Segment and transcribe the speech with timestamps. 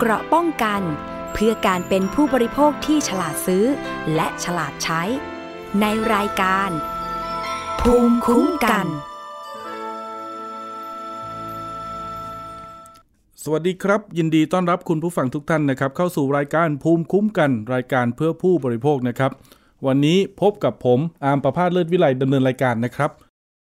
[0.00, 0.82] เกราะป้องกัน
[1.32, 3.64] เพื่อการเป็นผู้บริโภคที่ฉลาดซื้อ
[4.14, 5.02] และฉลาดใช้
[5.80, 6.70] ในรายการ
[7.80, 8.86] ภูมิคุ้มกัน
[13.42, 19.32] สวัสดีครับ ยินดีต้อนรับคุณผู้ฟังทุกท่านนะครับ เข้าสู่รายการภูมิคุ้มกัน รายการเพื่อผู้บริโภคนะครับ
[19.86, 23.10] วันนี้พบกับผมอาร์มประพาสเลิศวิไลดำเนินรายการนะครับ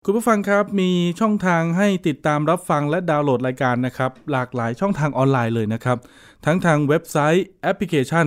[0.05, 0.91] คุณผู้ฟังครับมี
[1.21, 5.99] ช่องทางให้ติดตามรับฟังและดาวน์โหลดรายการนะครับ หลากหลายช่องทางออนไลน์เลยนะครับ
[6.47, 8.27] ทั้งทางเว็บไซต์แอปพลิเคชัน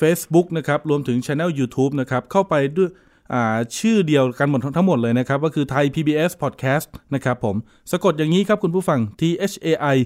[0.00, 2.90] Facebook นะครับรวมถึงช anel YouTube นะครับเข้าไปด้วย
[3.78, 7.56] ชื่อเดียวกันหมดทั้งหมดเลยนะครับ ก็คือไทย PBS Podcast นะครับผม
[7.90, 9.96] สะกดอย่างนี้ครับคุณผู้ฟัง T H A I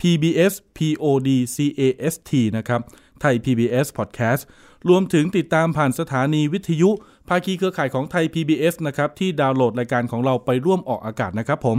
[0.00, 2.80] PBS PODCAST นะครับ
[3.20, 4.42] ไทย PBS Podcast
[4.88, 6.90] รวมถึงติดตามผ่านสถานีวิทยุ
[7.28, 11.78] ภาคีเครือข่ายของไทย PBS นะครับที่ดาวน์โหลดรายการของเราไปร่วมออกอากาศนะครับผม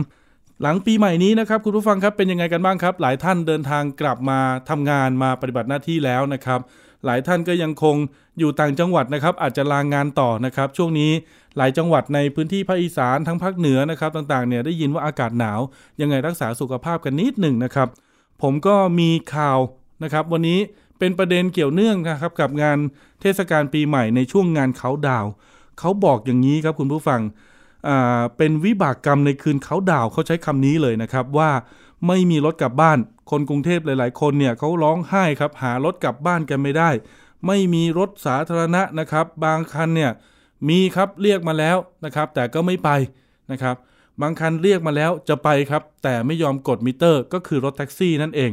[0.61, 6.59] หลังปีใหม่นี้นะครับคุณผู้ฟังครับเป็นยังไงกันบ้างครับ หลายท่านเดินทางกลับมาทำงานมาปฏิบัติหน้าที่แล้วนะครับ
[7.05, 7.95] หลายท่านก็ยังคง
[8.39, 11.11] อยู่ต่างจังหวัดนะครับ อาจจะลางงานต่อนะครับ ช่วงนี้
[11.57, 15.59] หลายจังหวัดในพื้นที่ภาคอีสานทั้งภาคเหนือนะครับต่างๆเนี่ยได้ยินว่าอากาศหนาว
[16.01, 17.87] ยังไงรักษาสุขภาพกันนิดหนึ่งนะครับ
[18.41, 19.59] ผมก็มีข่าว
[20.03, 20.59] นะครับ วันนี้
[20.99, 22.77] เป็นประเด็นเกี่ยวเนื่องนะครับกับงาน
[23.21, 25.25] เทศกาลปีใหม่ในช่วงงานเขาดาว
[25.79, 27.21] เขาบอกอย่างนี้ครับคุณผู้ฟัง
[28.37, 31.51] เป็นวิบากกรรมในคืนเขาดาวเขาใช้คำนี้เลยนะครับว่า
[32.07, 32.97] ไม่มีรถกลับบ้าน
[33.31, 36.89] คนกรุงเทพหลาย ๆ คนเนี่ยเขาร้องไห้ครับหารถกลับบ้านกันไม่ได้
[37.47, 40.11] ไม่มีรถสาธารณะนะครับ บางคันเนี่ย
[40.69, 42.89] มีครับเรียกมาแล้วนะครับ แต่ก็ไม่ไป
[43.51, 43.75] นะครับ
[44.21, 48.51] บางคันเรียกมาแล้วจะไปครับ แต่ไม่ยอมกดมิเตอร์ ก็คือรถแท็กซี่นั่นเอง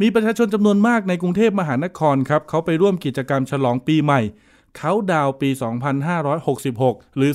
[0.00, 4.20] มีประชาชนจำนวนมากในกรุงเทพมหานครครับเขาไปร่วมกิจกรรมฉลองปีใหม่
[4.76, 5.50] เขาดาวปี
[6.32, 7.30] 2566 หรือ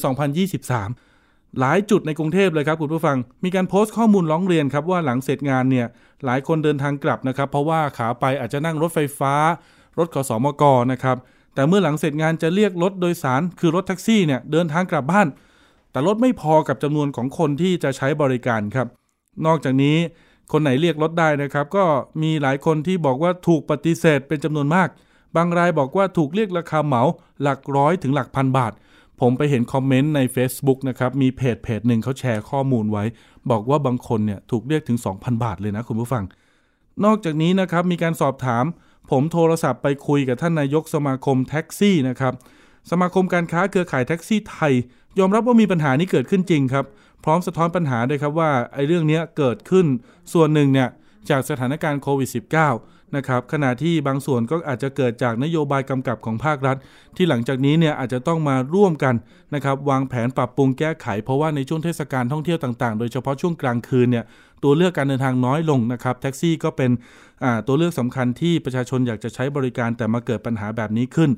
[0.78, 5.88] 2023 หลายจุดในกรุงเทพเลยครับคุณผู้ฟัง มีการโพสต์ข้อมูลร้องเรียนครับว่าหลังเสร็จงานเนี่ย
[6.26, 9.34] หลายคนเดินทางกลับนะครับ เพราะว่าขาไปอาจจะนั่งรถไฟฟ้า
[9.98, 11.18] รถขสมกนะครับ
[11.56, 15.28] แต่เมื่อหลังเสร็จงานจะเรียกรถโดยสารคือรถแท็กซี่เนี่ยเดินทางกลับบ้าน
[15.92, 18.88] แต่รถไม่พอกับจำนวนของคนที่จะใช้บริการครับ
[19.46, 19.98] นอกจากนี้
[20.52, 21.86] คนไหนเรียกรถได้นะครับ ก็
[22.22, 24.90] มีหลายคนที่บอกว่าถูกปฏิเสธเป็นจำนวนมาก
[25.36, 27.04] บางรายบอกว่าถูกเรียกราคาเหมา
[27.42, 28.74] หลักร้อยถึงหลักพันบาท
[29.22, 33.04] ผมไปเห็นคอมเมนต์ใน Facebook นะครับ มีเพจเพจหนึ่งเขาแชร์ข้อมูลไว้
[33.52, 36.24] บอกว่าบางคนเนี่ยถูกเรียกถึง 2,000 บาทเลยนะคุณผู้ฟัง
[37.06, 38.66] นอกจากนี้นะครับมีการสอบถาม
[39.12, 42.34] ผมโทรศัพท์ไปคุยกับท่านนายกสมาคมแท็กซี่นะครับ
[42.92, 44.74] สมาคมการค้าเครือข่ายแท็กซี่ไทย
[45.20, 46.86] ยอมรับว่ามีปัญหานี้เกิดขึ้นจริงครับ
[47.28, 49.86] ร้อมสะท้อนปัญหาด้วยครับว่าไอ้เรื่องนี้เกิดขึ้น
[50.34, 50.90] ส่วนหนึ่งเนี่ย
[51.30, 52.30] จากสถานการณ์โควิด
[52.74, 56.78] -19 นะครับขณะที่บางส่วนก็อาจจะเกิดจากนโยบายกำกับของภาครัฐ
[57.18, 59.16] ที่หลังจากนี้เนี่ยอาจจะต้องมาร่วมกัน
[59.56, 64.26] นะครับวางแผนปรับปรุงแก้ไข เพราะว่าในช่วงเทศกาลท่องเที่ยวต่างๆ โดยเฉพาะช่วงกลางคืนเนี่ย
[64.64, 66.92] ตัวเลือกการเดินทางน้อยลงนะครับแท็กซี่ก็เป็น
[67.68, 71.30] ตัวเลือกสำคัญที่ประชาชนอยากจะใช้บริการแต่มาเกิดปัญหาแบบนี้ขึ้น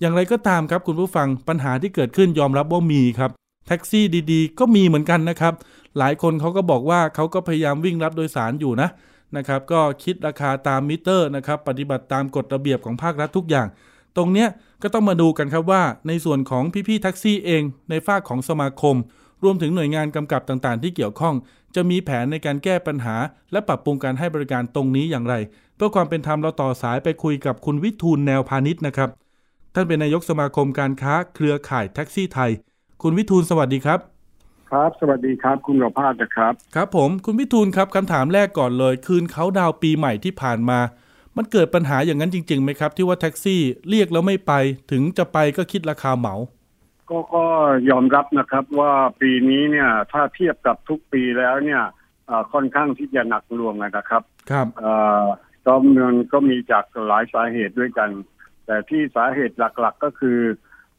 [0.00, 3.30] อย่างไรก็ตามครับคุณผู้ฟังปัญหาที่เกิดขึ้นยอมรับว่ามีครับ
[3.66, 5.54] แท็กซี่ดีๆ ก็มีเหมือนกันนะครับ
[5.98, 8.88] หลายคนเขาก็บอกว่าเขาก็พยายามวิ่งรับโดยสารอยู่นะ
[9.36, 13.66] นะครับ ก็คิดราคาตามมิเตอร์นะครับ ปฏิบัติตามกฎระเบียบของภาครัฐทุกอย่าง
[14.16, 14.48] ตรงเนี้ย
[14.82, 18.96] ก็ต้องมาดูกันครับว่า ในส่วนของพี่ๆแท็กซี่เอง ในฝั่งของสมาคม
[19.44, 21.34] รวมถึงหน่วยงานกำกับต่างๆ ที่เกี่ยวข้อง
[21.74, 23.16] จะมีแผนในการแก้ปัญหา
[23.52, 25.34] และปรับปรุงการให้บริการตรงนี้อย่างไร
[25.76, 29.10] เพื่อความเป็นธรรมเราต่อสายไปคุยกับคุณวิทูลแนวพาณิชย์นะครับ
[29.74, 32.50] ท่านเป็นนายกสมาคมการค้าเครือข่ายแท็กซี่ไทย
[33.02, 33.98] คุณวิทูลสวัสดีครับ
[34.70, 40.78] ครับ สวัสดีครับ คุณประภาสนะครับ ครับ ผมคุณวิทูลครับคำถามแรกก่อนเลย คืนเขาดาวปีใหม่ที่ผ่านมา
[41.36, 44.52] มันเกิดปัญหาอย่างนั้นจริงๆไหมครับ ที่ว่าแท็กซี่เรียกแล้วไม่ไป
[44.90, 46.34] ถึงจะไปก็คิดราคาเหมา
[47.10, 47.44] ก็ก็
[47.90, 51.82] ยอมรับนะครับว่าปีนี้เนี่ยถ้าเทียบกับทุกปีแล้วเนี่ย
[52.52, 54.66] ค่อนข้างที่จะหนักหน่วงนะครับ ครับ
[55.66, 58.10] ก็มันก็มีจากหลายสาเหตุด้วยกัน
[58.66, 60.38] แต่ที่สาเหตุหลักๆก็คือ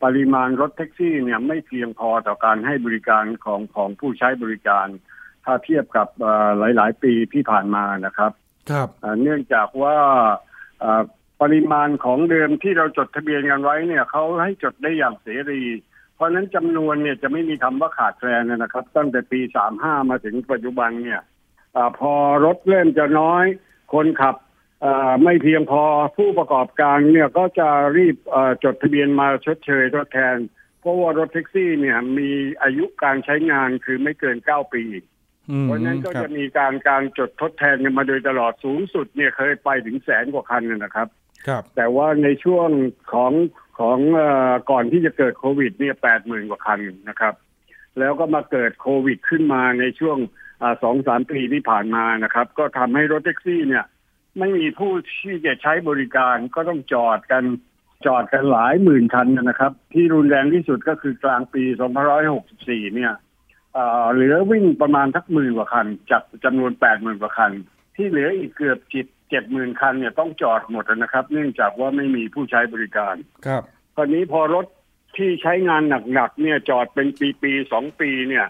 [0.03, 4.87] ปริมาณรถแท็กซี่เนี่ยไม่เพียงพอต่อการให้บริการของของผู้ใช้บริการ
[5.45, 6.07] ถ้าเทียบกับ
[6.57, 8.31] หลาย ๆ ปีที่ผ่านมานะครับ
[8.71, 8.89] ครับ
[9.21, 9.97] เนื่องจากว่า
[11.41, 15.61] ปริมาณของเดิมที่เราจดทะเบียนกันไว้เนี่ยเขาให้จดได้อย่างเสรี
[16.15, 19.39] เพราะฉะนั้นจำนวนเนี่ยจะไม่มีคำว่าขาดแคลนนะครับ ตั้งแต่ปี
[19.75, 21.21] 35มาถึงปัจจุบันเนี่ย
[21.75, 22.13] อพอ
[22.45, 23.45] รถเริ่มจะน้อย
[23.93, 24.35] คนขับ
[25.23, 25.83] ไม่เพียงพอ
[26.17, 28.15] ผู้ประกอบการเนี่ยก็จะรีบ
[28.63, 30.37] จดทะเบียนมาชดเชยทดแทน
[30.79, 32.29] เพราะว่ารถแท็กซี่เนี่ยมี
[32.63, 34.83] อายุการใช้งานคือไม่เกิน9ปี
[35.63, 41.07] เพราะนั้นก็จะมีการการจดทดแทนกันมาโดยตลอดสูงสุดเนี่ยเคยไปถึงแสนกว่าคันนะครับ
[41.47, 42.69] ครับ แต่ว่าในช่วง
[43.13, 43.33] ของ
[43.79, 43.97] ของ
[44.71, 47.33] ก่อนที่จะเกิดโควิดเนี่ยแปดหมื่นกว่าคันนะครับ
[47.99, 50.17] แล้วก็มาเกิดโควิดขึ้นมาในช่วง
[50.83, 53.85] สองสามปีที่ผ่านมานะครับ ก็ทำให้รถแท็กซี่เนี่ย
[54.39, 54.91] ไม่มีผู้
[55.21, 57.43] ที่จะใช้บริการก็ต้องจอดกัน
[58.05, 61.63] จอดกันหลายหมื่นคันนะครับ ที่รุนแรงที่สุดก็คือกลางปี
[62.29, 63.13] 2564 เนี่ย
[64.13, 67.51] เหลือวิ่งประมาณทักหมื่นกว่าคัน จากจำนวนแปดหมื่นกว่าคัน
[67.95, 73.15] ที่เหลืออีกเกือบจิตเจ็ดหมื่นคันเนี่ยต้องจอดหมดนะครับ เนื่องจากว่าไม่มีผู้ใช้บริการ
[73.45, 73.63] ครับ
[73.97, 74.65] ตอนนี้พอรถ
[75.17, 75.81] ที่ใช้งาน
[76.13, 77.07] หนักๆเนี่ยจอดเป็น
[77.41, 78.45] ปีๆสองปีเนี่ย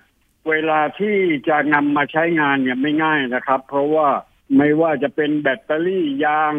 [0.50, 1.18] เวลาที่
[1.50, 4.08] จะนำมาใช้งานเนี่ยไม่ง่ายนะครับ เพราะว่า
[4.58, 6.54] ไม่ว่าจะเป็นแบตเตอรี่ยาง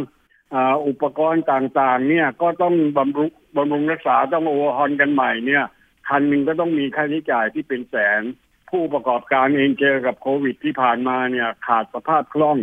[0.87, 5.65] อุปกรณ์ต่างๆ เนี่ยก็ต้องบำรุงบำรุงรักษาต้องโอเวอร์ฮอนกันใหม่เนี่ย
[6.09, 8.23] คันหนึ่งก็ต้องมีค่าใช้จ่ายที่เป็นแสน
[8.71, 12.59] ผู้ประกอบการเองเจอกับโควิดที่ผ่านมาเนี่ยขาดสภาพคล่อง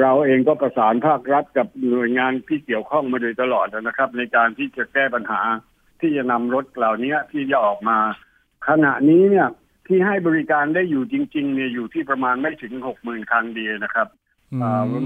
[0.00, 5.40] เราเองก็ประสานภาครัฐกับหน่วยงานที่เกี่ยวข้องมาโดยตลอดนะครับ ในการที่จะแก้ปัญหา
[6.00, 7.98] ที่จะนำรถเหล่านี้ที่จะออกมา
[8.68, 9.48] ขณะนี้เนี่ย
[9.90, 14.08] ที่ให้บริการได้อยู่จริง ๆ เนี่ยอยู่ที่ประมาณไม่ถึงหกหมื่นคันเดียนะครับ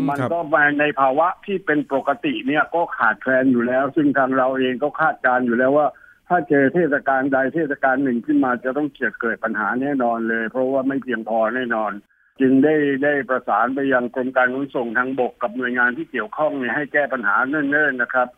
[0.08, 5.88] มันก็มาในภาวะที่เป็นปกติเนี่ยก็ขาดแคลนอยู่แล้ว ซึ่งทางเราเองก็คาดการอยู่แล้วว่า
[6.28, 11.92] ถ้าเจอเทศกาลใดเทศกาลหนึ่งขึ้นมาจะต้องเกิดเกิดปัญหาแน่นอนเลย เพราะว่าไม่เพียงพอแน่นอน
[12.40, 18.28] จึงได้ได้ประสานไปยังกรมการขนส่งทางบกกับหน่วยงานที่เกี่ยวข้องเนี่ยให้แก้ปัญหาเนิ่นๆนะครับ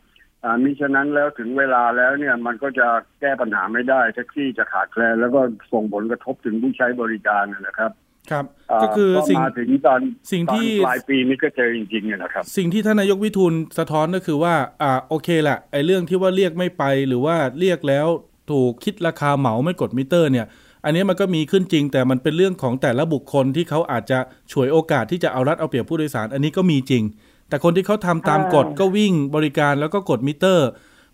[0.64, 2.86] มิฉะนั้นแล้วถึงเวลาแล้วเนี่ยมันก็จะ
[3.20, 5.40] แก้ปัญหาไม่ได้แท็กซี่จะขาดแคลนแล้วก็
[5.72, 7.90] ส่งผลกระทบถึงผู้ใช้บริการนะครับ
[8.30, 8.44] ครับ
[8.82, 10.00] ก็คือสิ่งมาถึงตอน
[10.32, 18.06] สิ่งที่ปลายปีนี้ก็เจอจริงๆนะครับ สิ่งที่ท่านนายกวิทูลสะท้อนก็คือว่าอ่าโอเคแหละไอ้เรื่องที่ว่าเรียกไม่ไปหรือว่าเรียกแล้ว
[18.50, 20.46] ถูกคิดราคาเหมาไม่กดมิเตอร์เนี่ย
[20.84, 24.18] อันนี้มันก็มีขึ้นจริง แต่มันเป็นเรื่องของแต่ละบุคคลที่เขาอาจจะ
[24.52, 27.02] ฉวยโอกาสที่จะเอารัดเอาเปรียบผู้โดยสาร อันนี้ก็มีจริง
[27.48, 30.68] แต่คนที่เขาทำตามกฎก็วิ่งบริการแล้วก็กดมิเตอร์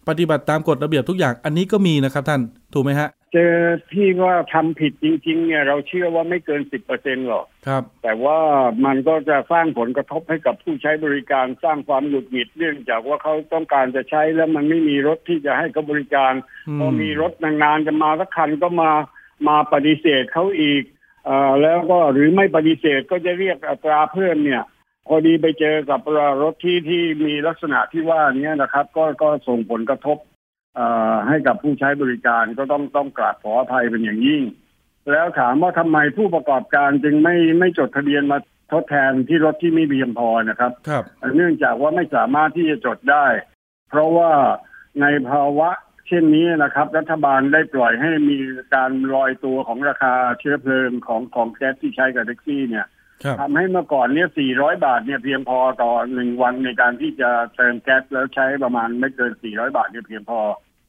[0.09, 2.41] ปฏิบัติตามกฎระเบียบทุกอย่างอันนี้ก็มีนะครับท่าน
[2.75, 3.55] ถูกไหมฮะ เจอ
[3.93, 8.39] พี่ว่าทำผิดจริง ๆ เนี่ยเราเชื่อว่าไม่เกินสิบเปอร์เซ็นหรอกครับ แต่ว่า
[8.85, 16.33] มันก็จะสร้างผลกระทบให้กับผู้ใช้บริการสร้างความหงุดหงิดเนื่องจากว่าเขาต้องการจะใช้แล้วมันไม่มีรถที่จะให้เขาบริการ
[16.79, 18.91] พอมีรถนานๆจะมาสักคันก็มา
[19.49, 20.83] มาปฏิเสธเขาอีก
[21.29, 21.31] อ
[21.63, 24.63] แล้วก็หรือไม่ปฏิเสธก็จะเรียกอัตราเพิ่มเนี่ย
[25.07, 26.01] พอดีไปเจอกับ
[26.43, 30.19] รถที่ที่มีลักษณะที่ว่านี้นะครับ ก็ก็ส่งผลกระทบ
[31.29, 34.43] ให้กับผู้ใช้บริการก็ต้องต้องกราบขออภัยเป็นอย่างยิ่ง
[35.11, 38.39] แล้วถามว่าทำไมผู้ประกอบการจึงไม่ไม่จดทะเบียนมา
[38.73, 41.05] ทดแทนที่รถที่ไม่เพียงพอนะครับครับ
[41.37, 43.27] เนื่องจากว่าไม่สามารถที่จะจดได้
[43.91, 44.31] เพราะว่า
[45.01, 45.71] ในภาวะ
[46.09, 48.39] เช่นนี้นะครับ รัฐบาลได้ปล่อยให้มี
[48.75, 52.87] การลอยตัวของราคาเชื้อเพลิงของของแก๊สที่ใช้กับแท็กซี่เนี่ย
[53.41, 60.41] ทำให้เมื่อก่อนเนี่ย 400 บาทเนี่ยเพียงพอต่อหนึ่งวันในการที่จะเติมแก๊สแล้วใช้ประมาณไม่เกิน 400 บาทเนี่ยเพียงพอ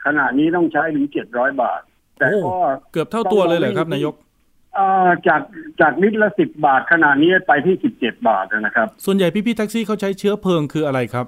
[0.06, 1.82] ขณะนี้ต้องใช้ถึง 700 บาท
[2.18, 2.58] แต่ก็
[2.92, 4.16] เกือบเท่าตัวเลยเหรอครับนายก
[5.28, 5.42] จาก
[5.82, 11.26] จากลิตรละสิบบาทขณะนี้ไปที่สิบเจ็ดบาทนะครับ ส่วนใหญ่พี่พี่แท็กซี่เขาใช้เชื้อเพลิงคืออะไรครับ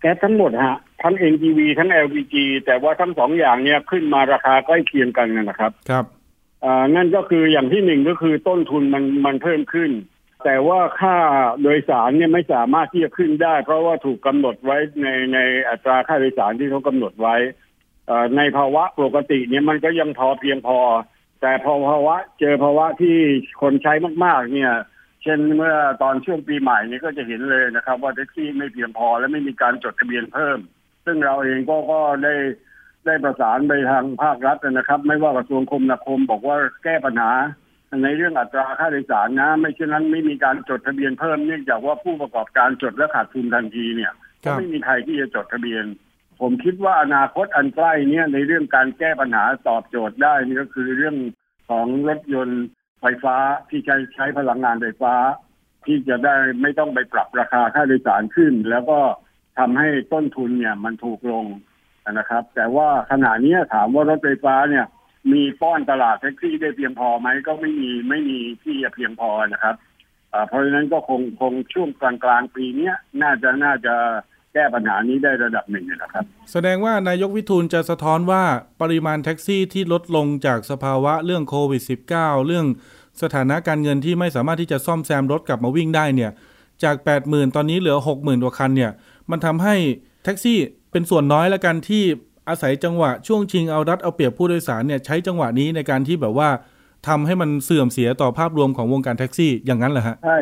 [0.00, 2.34] แก๊สทั้งหมดฮะ ทั้ง NGV ทั้ง LPG
[2.66, 6.04] แต่ว่าทั้งสองอย่างเนี้ยขึ้นมาราคาใกล้เคียงกันนะครับ ครับ
[6.64, 9.90] อ่านั่นก็คืออย่างที่หนึ่งก็คือต้นทุนมันมันเพิ่มขึ้น
[10.44, 11.16] แต่ว่าค่า
[11.62, 15.38] โดยสารเนี่ยไม่สามารถที่จะขึ้นได้ เพราะว่าถูกกำหนดไว้ในใน
[15.68, 17.36] อัตราค่าโดยสารที่เขากำหนดไว้
[18.36, 20.78] ในภาวะปกติเนี่ยมันก็ยังพอเพียงพอ
[21.40, 23.16] แต่พอภาวะเจอภาวะที่
[23.62, 23.92] คนใช้
[24.24, 24.72] มาก ๆ เนี่ย
[25.22, 30.58] เช่นเมื่อตอนช่วงปีใหม่นี้ก็จะเห็นเลยนะครับ ว่าแท็กซี่ไม่เพียงพอและไม่มีการจดทะเบียนเพิ่ม
[31.04, 32.34] ซึ่งเราเองก็ก็ได้
[33.06, 37.32] ได้ประสานไปทางภาครัฐนะครับ ไม่ว่ากระทรวงคมนาคมบอกว่าแก้ปัญหา
[38.02, 44.12] ในเรื่องอัตราค่าโดยสารนะ ไม่เช่นนั้นไม่มีการจดทะเบียนเพิ่มเนื่องจากว่าผู้ประกอบการจดและขาดทุนทันทีเนี่ย
[44.44, 45.84] ก็ไม่มีใครที่จะจดทะเบียน
[46.40, 51.16] ผมคิดว่าอนาคตอันใกล้เนี่ยในเรื่องการแก้ปัญหาตอบโจทย์ได้นี่ก็คือเรื่อง
[51.68, 52.64] ของรถยนต์
[53.00, 53.36] ไฟฟ้า
[53.68, 55.14] ที่ใช้ใช้พลังงานไฟฟ้า
[55.86, 58.98] ที่จะได้ไม่ต้องไปปรับราคาค่าโดยสารขึ้น แล้วก็
[59.58, 61.46] ทำให้ต้นทุนเนี่ยมันถูกลง
[62.12, 64.86] นะครับ แต่ว่าขณะนี้ถามว่ารถไฟฟ้าเนี่ย
[65.32, 69.76] มีป้อนตลาดแท็กซี่ได้เพียงพอไหมก็ไม่มีไม่มีที่จะเพียงพอนะครับ
[70.48, 72.90] เพราะฉะนั้นก็คงคงช่วงกลางกลางปีนี้
[73.22, 73.94] น่าจะน่าจะ
[74.52, 78.42] แก้ปัญหานี้ได้ระดับหนึ่งนะครับ แสดงว่านายกวิทูลจะสะท้อนว่า
[78.80, 81.82] ปริมาณแท็กซี่ที่ลดลงจากสภาวะเรื่องโควิด
[82.14, 82.66] -19 เรื่อง
[83.22, 86.30] สถานะการเงินที่ไม่สามารถที่จะซ่อมแซมรถกลับมาวิ่งได้เนี่ย
[86.84, 88.92] จาก 80,000 ตอนนี้เหลือ 60,000กว่าคันเนี่ย
[89.30, 89.76] มันทำให้
[90.24, 90.58] แท็กซี่
[90.90, 92.04] เป็นส่วนน้อยละกันที่
[92.48, 96.48] อาศัยจังหวะช่วงชิงเอารัดเอาเปรียบผู้โดยสารเนี่ยใช้จังหวะนี้ในการที่แบบว่า
[97.08, 100.38] ทำให้มันเสื่อมเสียต่อภาพรวมของวงการแท็กซี่อย่างนั้นเหรอฮะใช่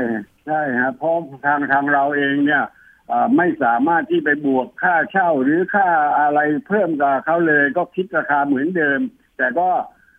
[0.47, 1.15] ใช่ครับเพราะ
[1.47, 2.65] ทางทางเราเองเนี่ย
[3.37, 5.89] ไม่สามารถที่ไปบวกค่าเช่าหรือค่า
[6.21, 9.01] อะไรเพิ่มกับเขาเลย ก็คิดราคาเหมือนเดิม
[9.39, 9.69] แต่ก็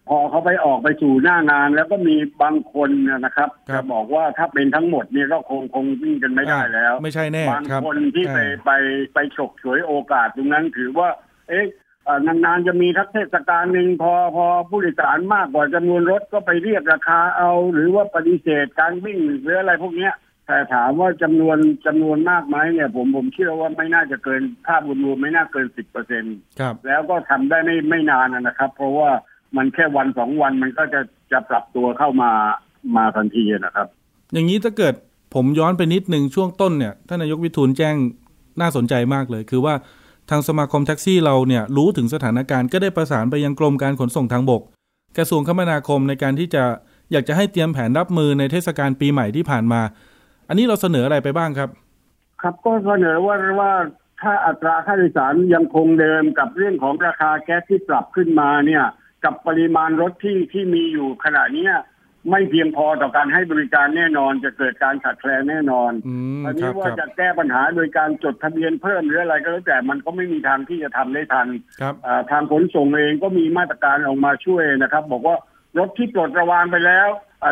[0.09, 8.71] พอเขาไปออกไปสู่หน้างาน แล้วก็มีบางคนนะครับจะบอกว่าถ้าเป็นทั้งหมดเนี่ยก็คงคงวิ่งกันไม่ได้แล้ว ไม่ใช่แน่บางคนที่ไปไป
[9.13, 11.09] ไปฉกฉวยโอกาสตรงนั้นถือว่า
[11.49, 11.65] เอ๊ะ
[12.27, 20.13] นานๆจะมีทักเทศกาลหนึ่งพอพอผู้โดยสารมากกว่าจำนวนรถก็ไปเรียกราคาเอา หรือว่าปฏิเสธการวิ่งหรืออะไรพวกเนี้ย
[20.47, 26.37] แต่ถามว่าจำนวนจำนวนมากไหมเนี่ย ผมผมเชื่อว่าไม่น่าจะเกินภาพรวมไม่น่าเกินสิบเปอร์เซ็นต์
[26.87, 29.09] แล้วก็ทำได้ไม่ไม่นานนะครับ เพราะว่า
[29.57, 32.31] มันแค่วันสองวันมันก็จะจะปรับตัวเข้ามา
[32.95, 33.87] มาทันทีนะครับ
[34.33, 34.93] อย่างนี้ถ้าเกิด
[35.35, 37.95] ผมย้อนไปนิดหนึ่งช่วงต้นเนี่ยท่านนายกวิทูลแจ้ง
[38.61, 39.73] น่าสนใจมากเลย คือว่า
[40.29, 44.61] ทางสมาคมแท็กซี่เราเนี่ยรู้ถึงสถานการณ์ก็ได้ประสานไปยังกรมการขนส่งทางบก
[45.17, 46.63] กระทรวงคมนาคมในการที่จะ
[47.11, 49.81] อยากจะให้เตรียมแผนรับมือในเทศกาลปีใหม่ที่ผ่านมา
[50.47, 51.69] อันนี้เราเสนออะไรไปบ้างครับ
[52.41, 53.73] ครับก็เสนอว่าว่า
[54.21, 58.83] ถ้าอัตราค่าโดยสารยังคงเดิมกับเรื่องของราคาแก๊สที่ปรับขึ้นมาเนี่ย
[59.23, 61.67] กับปริมาณรถที่ที่มีอยู่ขณะนี้
[62.29, 65.91] ไม่เพียงพอต่อการให้บริการแน่นอนจะเกิดการขาดแคลนแน่นอน
[66.45, 71.47] อันนี้ว่าจะแก้ปัญหาโดยการจดทะเบียนเพิ่มหรืออะไรก็แล้วแต่มันก็ไม่มีทางที่จะทำได้ทัน
[72.31, 75.37] ทางขนส่งเองก็มีมาตรการออกมาช่วยนะครับ บอกว่า
[75.79, 77.07] รถที่ปลดระวางไปแล้ว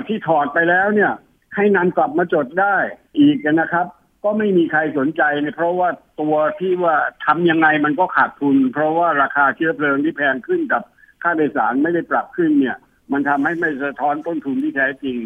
[0.08, 1.12] ที่ถอดไปแล้วเนี่ย
[1.56, 2.76] ให้นำกลับมาจดได้
[3.20, 3.86] อีกนะครับ
[4.24, 5.90] ก็ไม่มีใครสนใจเนี่ยเพราะว่า
[6.22, 10.84] ตัวที่ว่าทำยังไงมันก็ขาดทุน เพราะว่าราคาเชื้อเพลิงที่แพงขึ้นกับ
[11.24, 12.78] ค่าโดยสารไม่ได้ปรับขึ้นเนี่ย
[13.12, 15.18] มันทำให้ไม่สะท้อนต้นทุนที่แท้จริง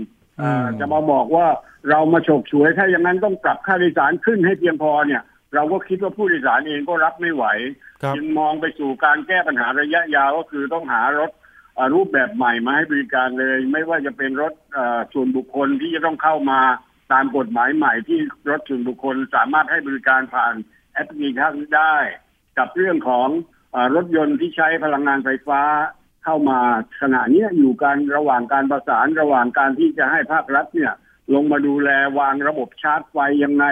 [0.79, 1.47] จะมาบอกว่า
[1.89, 5.21] เรามาฉกฉวยถ้าอย่างนั้นต้องปรับค่าโดยสารขึ้นให้เพียงพอเนี่ย
[5.55, 7.45] เราก็คิดว่าผู้โดยสารเองก็รับไม่ไหว
[8.15, 11.31] จึงมองไปสู่การแก้ปัญหาระยะยาวก็คือต้องหารถ
[11.93, 14.53] รูปแบบใหม่มาให้บริการเลย ไม่ว่าจะเป็นรถ
[15.13, 16.61] ส่วนบุคคลที่จะต้องเข้ามา
[17.13, 20.53] ตามกฎหมายใหม่ที่รถส่วนบุคคลสามารถให้บริการผ่าน
[20.93, 21.95] แอปพลิเคชันได้
[22.57, 23.27] กับเรื่องของ
[23.95, 25.61] รถยนต์ที่ใช้พลังงานไฟฟ้า
[26.25, 26.59] เข้ามา
[27.01, 30.93] ขณะนี้อยู่การระหว่างการประสานระหว่างการที่จะให้ภาครัฐเนี่ย
[31.33, 31.89] ลงมาดูแล
[32.19, 33.65] วางระบบชาร์จไฟยังไง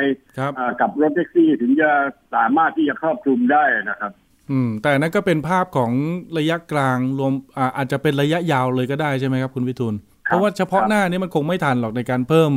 [0.81, 1.89] กับรถแท็กซี่ถึงจะ
[2.35, 4.11] สามารถที่จะครอบคลุมได้นะครับ
[4.51, 5.91] อืม แต่นั่นก็เป็นภาพของ
[6.37, 9.95] ระยะกลางรวมอาอาจจะเป็นระยะยาวเลยก็ได้ใช่ไหมครับ คุณวิทูล
[10.25, 12.51] เพราะว่าเฉพาะหน้านี้มันคงไม่ทันหรอกในการเพิ่ม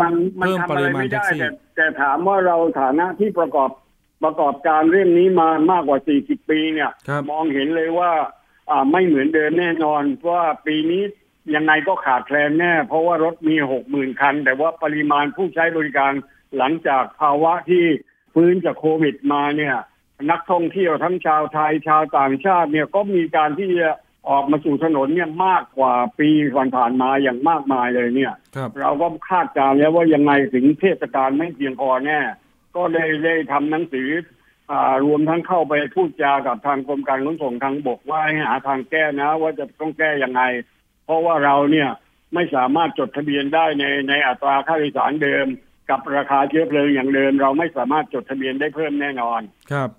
[0.00, 3.70] มันมันทำอะไรไม่ได้แต่แต่ถามว่าเราฐานะที่ประกอบ
[4.24, 6.90] ประกอบการเรื่องนี้มามากกว่า 40 ปีเนี่ย
[7.30, 8.10] มองเห็นเลยว่า
[8.90, 11.02] ไม่เหมือนเดิมแน่นอน เพราะว่าปีนี้
[11.54, 16.12] ยังไงก็ขาดแคลนแน่ เพราะว่ารถมีหกหมื่นคัน แต่ว่าปริมาณผู้ใช้บริการ
[16.56, 17.84] หลังจากภาวะที่
[18.34, 19.76] ฟื้นจากโควิดมาเนี่ย
[20.30, 23.90] นักท่องเที่ยวทั้งชาวไทยชาวต่างชาติเนี่ยก็มีการที่จะ
[24.28, 26.28] ออกมาสู่ถนนเนี่ยมากกว่าปี
[26.76, 32.20] ผ่านมาอย่างมากมายเลยเนี่ยรเราก็คาดการณ์แล้วว่ายังไงถึงเทศกาลไม่เพียงพอแน่
[32.76, 34.08] ก็เลยได้ทำหนังสือ
[35.04, 40.42] รวมทั้งเข้าไปพูดจากับทางกรมการขนส่งทางบกว่าให้หาทางแก้นะ ว่าจะต้องแก้ยังไง
[41.04, 41.88] เพราะว่าเราเนี่ย
[42.34, 45.46] ไม่สามารถจดทะเบียนได้ในในอัตราค่าโดยสารเดิม
[45.90, 49.40] กับราคาเชื้อเพลิงอย่างเดิม เราไม่สามารถจดทะเบียนได้เพิ่มแน่นอน
[49.72, 49.90] ครับ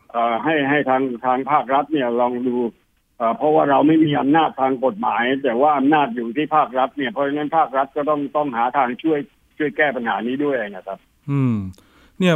[0.43, 2.57] ให้ให้ทางทางภาครัฐเนี่ยลองดู
[3.37, 9.19] เพราะว่าเราไม่มีอำนาจทางกฎหมาย แต่ว่าอำนาจอยู่ที่ภาครัฐเนี่ยเพราะฉะนั้นภาครัฐก็ต้องต้องหาทางช่วย
[9.57, 10.99] ช่วยแก้ปัญหานี้ด้วยนะครับ
[11.31, 11.55] อืม
[12.19, 12.35] เนี่ย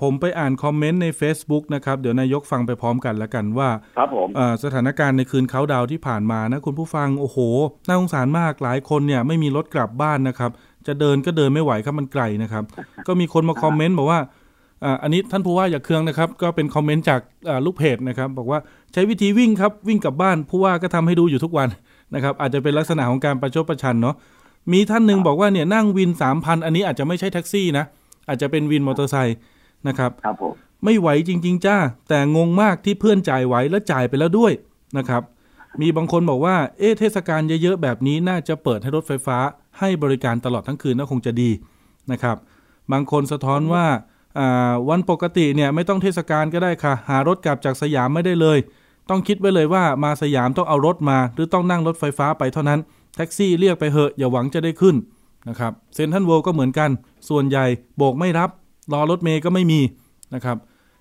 [0.00, 4.28] ผมไปอ่านคอมเมนต์ใน Facebook นะครับ เดี๋ยวนายกฟังไปพร้อมกันแล้วกันว่าครับผม
[4.64, 7.38] สถานการณ์ในคืนเขาดาวที่ผ่านมานะคุณผู้ฟังโอ้โห
[7.86, 10.50] น่าสงสารมากหลายคนเนี่ยไม่มีรถกลับบ้านนะครับ
[10.86, 12.64] จะเดินก็เดินไม่ไหวครับมันไกลนะครับ
[13.06, 14.20] ก็มีคนมาคอมเมนต์บอกว่า
[15.02, 17.20] อันนี้ท่านผู้ว่าอย่าเคืองนะครับ ก็เป็นคอมเมนต์จาก
[17.64, 18.58] ลูกเพจนะครับ บอกว่า
[18.92, 21.68] ใช้วิธีวิ่งครับวิ่งกลับบ้านผู้ว่าก็ทำให้ดูอยู่ทุกวัน
[22.14, 24.14] นะครับ อาจจะเป็นลักษณะของการประชดประชันเนาะ
[24.72, 27.84] มีท่านหนึ่งบอกว่าเนี่ยนั่งวินสามพันอันนี้อาจจะไม่ใช่แท็กซี่นะ
[28.28, 29.36] อาจจะเป็นวินมอเตอร์ไซค์
[29.88, 30.54] นะครับครับผม
[30.84, 31.76] ไม่ไหวจริง ๆ จ้า
[32.08, 34.52] แต่งงมากที่เพื่อนจ่ายไหวและจ่ายไปแล้วด้วย
[34.98, 35.22] นะครับ
[35.80, 39.38] มีบางคนบอกว่า เอ๊เทศกาลเยอะๆแบบนี้น่าจะเปิดให้รถไฟฟ้า
[39.78, 41.50] ให้บริการตลอดทั้งคืนน่าคงจะดี
[42.12, 42.36] นะครับ
[42.92, 43.86] บางคนสะท้อนว่า
[44.88, 48.58] วันปกติเนี่ยไม่ต้องเทศกาลก็ได้ค่ะ หารถกลับจากสยามไม่ได้เลย
[49.10, 52.80] ต้องคิดไว้เลยว่ามาสยามต้องเอารถมา หรือต้องนั่งรถไฟฟ้าไปเท่านั้น
[53.16, 54.96] แท็กซี่เรียกไปเหอะอย่าหวังจะได้ขึ้น
[55.48, 56.90] นะครับเซนทันเวิลด์ก็เหมือนกัน
[57.28, 57.64] ส่วนใหญ่
[57.96, 58.50] โบกไม่รับ
[58.92, 59.80] รอรถเมย์ก็ไม่มี
[60.34, 60.56] นะครับ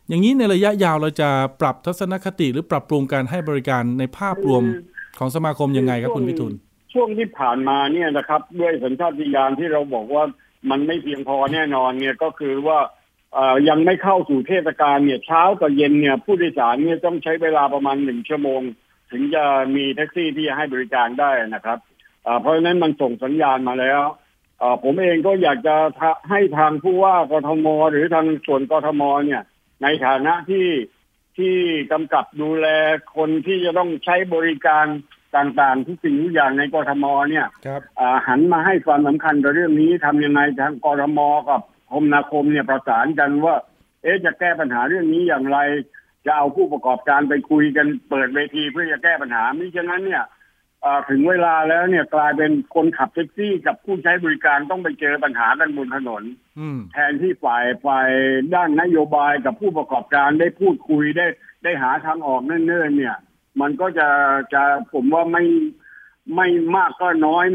[0.09, 1.29] อย่างนี้ในระยะยาวเราจะ
[1.61, 4.63] ปรับทัศนคติหรือปรับปรุงการให้บริการในภาพรวม
[5.19, 6.53] ของสมาคมยังไงครับคุณพิทุน
[6.93, 10.23] ช่วงที่ผ่านมาเนี่ยนะครับ ด้วยสัญชาติญาณที่เราบอกว่า
[10.69, 12.79] มันไม่เพียงพอแน่นอนเนี่ยก็คือว่า
[13.69, 18.61] ยังไม่เข้าสู่เทศกาลเนี่ยเช้ากับเย็นเนี่ยผู้โดยสารเนี่ยต้องใช้เวลาประมาณหนึ่งชั่วโมง
[19.11, 19.43] ถึงจะ
[19.75, 21.79] มีแท็กซี่ที่จะให้บริการได้นะครับ
[22.41, 24.01] เพราะฉะนั้นมันส่งสัญญาณมาแล้ว
[24.83, 25.75] ผมเองก็อยากจะ
[26.29, 29.41] ให้ทางผู้ว่ากทม หรือทางส่วนกทมเนี่ย
[29.83, 30.67] ในฐานะที่
[31.37, 31.55] ที่
[31.91, 32.67] กำกับดูแล
[33.15, 34.85] คนที่จะต้องใช้บริการ
[35.37, 41.19] ต่างๆ ทุกสิ่งทุกอย่างในกรทมเนี่ยครับอ่าหันมาให้ความสำคัญกับเรื่องนี้ทำยังไงทางกรทม
[41.49, 43.55] กับคมนาคมเนี่ยประสานกันว่า
[44.03, 45.59] เอ๊ะจะแก้ปัญหาเรื่องนี้อย่างไร
[46.25, 50.27] จะเอาผู้ประกอบการไปคุยกันเปิดเวทีเพื่อจะแก้ปัญหามิฉะนั้นเนี่ยอ่า
[51.09, 56.23] ถึงเวลาแล้วเนี่ยกลายเป็นคนขับแท็กซี่กับผู้ใช้บริการต้องไปเจอปัญหากันบนถนน
[56.59, 58.09] อืมแทนที่ฝ่ายฝ่าย
[58.55, 61.27] ด้านนโยบายกับผู้ประกอบการได้พูดคุยได้
[61.63, 63.17] ได้หาทางออกเนิ่นๆเนี่ย
[63.61, 64.07] มันก็จะ
[64.53, 64.63] จะ
[64.93, 65.43] ผมว่าไม่
[66.35, 67.45] ไม่มากก็น้อย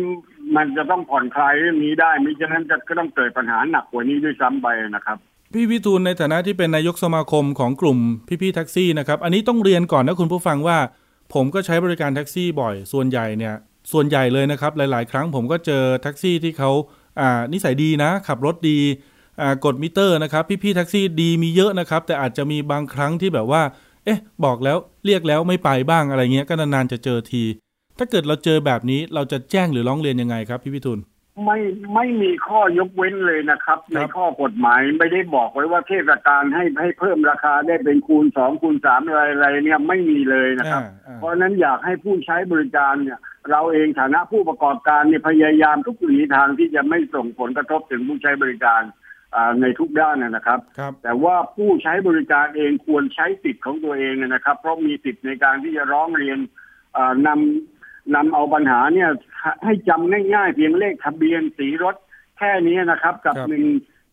[0.56, 5.18] มันจะต้องผ่อนคลายเรื่องนี้ได้มิฉะนั้นจะก็ต้องเกิดปัญหาหนักกว่านี้ด้วยซ้ำไปนะครับ
[5.54, 7.98] พี่วิทูลในฐานะที่เป็นนายกสมาคมของกลุ่ม
[8.42, 10.78] พี่ๆแท็กซี่นะครับ อันนี้ต้องเรียนก่อนนะคุณผู้ฟังว่า
[11.34, 13.54] ผมก็ใช้บริการแท็กซี่บ่อย ส่วนใหญ่เนี่ย
[13.92, 16.70] ส่วนใหญ่เลยนะครับ หลาย ๆ ครั้งผมก็เจอแท็กซี่ที่เขา
[17.20, 18.78] อ่านิสัยดีนะ ขับรถดี
[19.40, 23.62] อ่ากดมิเตอร์นะครับ พี่ๆแท็กซี่ดีมีเยอะนะครับ แต่อาจจะมีบางครั้งที่แบบว่า
[24.04, 27.44] เอ๊ะ บอกแล้วเรียกแล้วไม่ไปบ้างอะไรเงี้ย ก็นานๆจะเจอที
[27.98, 30.98] ถ้าเกิดเราเจอแบบนี้เราจะแจ้งหรือร้องเรียนยังไงครับพี่วิทูล
[31.44, 31.58] ไม่
[31.94, 43.18] ไม่มีข้อยกเว้นเลยนะครับ ในข้อกฎหมายไม่ได้บอกไว้ว่าเทศกาลให้ให้เพิ่มราคาได้เป็นคูณสองคูณสามอะไรอะไรเนี่ยไม่มีเลยนะครับอ่าอ่าเพราะฉะนั้นอยากให้ผู้ใช้บริการเนี่ย
[43.50, 48.82] เราเองฐานะผู้ประกอบการเนี่ยพยายามทุกวิถีทางที่จะไม่ส่งผลกระทบถึงผู้ใช้บริการ
[49.36, 56.38] อ่าในทุกด้านนะนะครับครับ แต่ว่าผู้ใช้บริการเองควรใช้สิทธิ์ของตัวเองนะครับ เพราะมีสิทธิ์ในการที่จะร้องเรียน
[56.96, 57.79] อ่านำ
[58.14, 59.10] นำเอาปัญหาเนี่ย
[59.64, 61.96] ให้จำง่ายๆ เพียงเลขทะเบียนสีรถ
[62.38, 63.64] แค่นี้นะครับ กับครับ หนึ่ง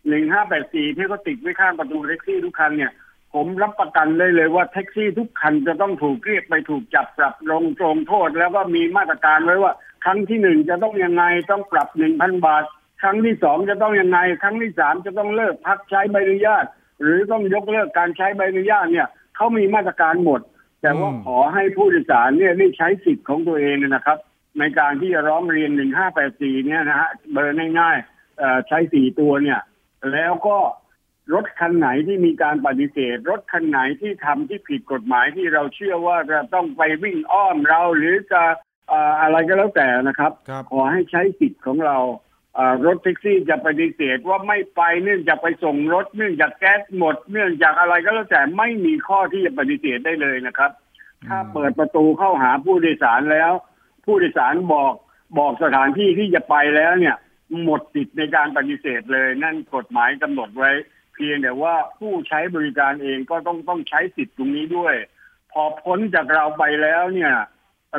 [0.09, 2.91] หนึ่งห้าแปดสี่ที่เขาติดไว้ข้างประตูแท็กซี่ทุกคันเนี่ย
[3.33, 12.63] ผมรับประกันเลยเลยว่าแท็กซี่ทุกคันจะต้องถูกเรียกไปถูกจับปรับลงตรงโทษ แล้วก็มีมาตรการไว้ว่า ครั้งที่หนึ่งจะต้องยังไงต้องปรับหนึ่งพันบาท
[13.01, 16.65] ครั้งที่สองจะต้องยังไง ครั้งที่สามจะต้องเลิกพักใช้ใบอนุญาต
[17.01, 20.41] หรือต้องยกเลิกการใช้ใบอนุญาตเนี่ยเขามีมาตรการหมด
[20.81, 24.17] แต่ว่าอืมขอให้ผู้โดยสารเนี่ยได้ใช้สิทธิ์ของตัวเองนะครับ
[24.59, 29.59] ในการที่จะร้องเรียนหนึ่งห้าแปดสี่เนี่ยนะฮะเบอร์ง่ายๆเอ่อใช้สี่ตัวเนี่ย
[30.13, 30.57] แล้วก็
[31.33, 38.43] รถคันไหนที่มีการปฏิเสธ รถคันไหนที่ทำที่ผิดกฎหมายที่เราเชื่อว่าจะต้องไปวิ่งอ้อมเราหรือจะ
[38.89, 42.26] เอ่ออะไรก็แล้วแต่นะครับครับ ขอให้ใช้สิทธิ์ของเราเอ่อ
[42.85, 50.71] รถแท็กซี่จะปฏิเสธว่าไม่ไปเนื่องจากไปส่งรถเนื่องจากแก๊สหมด เนื่องจากอะไรก็แล้วแต่ไม่มีข้อที่จะปฏิเสธได้เลยนะครับ
[51.27, 53.51] ถ้าเปิดประตูเข้าหาผู้โดยสารแล้ว
[54.05, 54.93] ผู้โดยสารบอก
[55.39, 57.15] บอกสถานที่ที่จะไปแล้วเนี่ย
[57.63, 60.71] หมดสิทธิ์ในการปฏิเสธเลย นั่นกฎหมายกำหนดไว้
[61.13, 64.95] เพียงแต่ว่าผู้ใช้บริการเองก็ต้องต้องใช้สิทธิ์ตรงนี้ด้วย
[65.51, 67.33] พอพ้นจากเราไปแล้วเนี่ย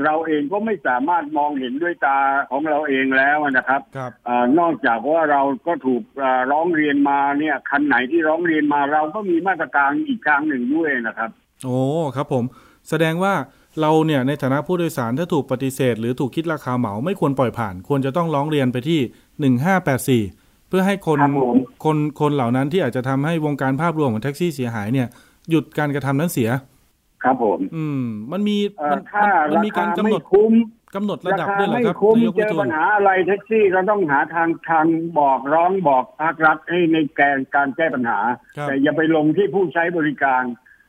[0.05, 2.18] เราเองก็ไม่สามารถมองเห็นด้วยตา
[2.51, 11.31] ของเราเองแล้วนะครับครับอานอกจากว่าเราก็ถูกอ่าร้องเรียนมาเนี่ยคันไหนที่ร้องเรียนมาเราก็มีมาตรการอีกทางหนึ่งด้วยนะครับ
[11.64, 11.81] โอ้
[12.16, 12.44] ครับผม
[12.88, 13.35] แสดงว่า
[13.81, 25.09] เราเนี่ยในฐานะผู้โดยสารถ้าถูกปฏิเสธ หรือถูกคิดราคาเหมาไม่ควรปล่อยผ่าน ควรจะต้องร้องเรียนไปที่1584เพื่อให้คนครับผมคนคนเหล่านั้นที่อาจจะทำให้วงการภาพรวมของแท็กซี่เสียหายเนี่ย
[25.51, 26.51] หยุดการกระทำนั้นเสีย
[27.24, 30.52] ครับผม อืม มันมีเอ่อมันถ้ามันรามีกาคารกำหไม่นดคุ้ม
[30.94, 34.87] กำหนดระราดับคาด้วยเหรอไม่ครับคุ้มนายกเจวิอทูลปัญหาอะไรแท็กซี่ก็ต้องหาทางทาง
[35.18, 38.18] บอกร้องบอกภาครัฐให้ในแกนการแก้ปัญหา
[38.57, 40.42] ครับแต่อย่าไปลงที่ผู้ใช้บริการ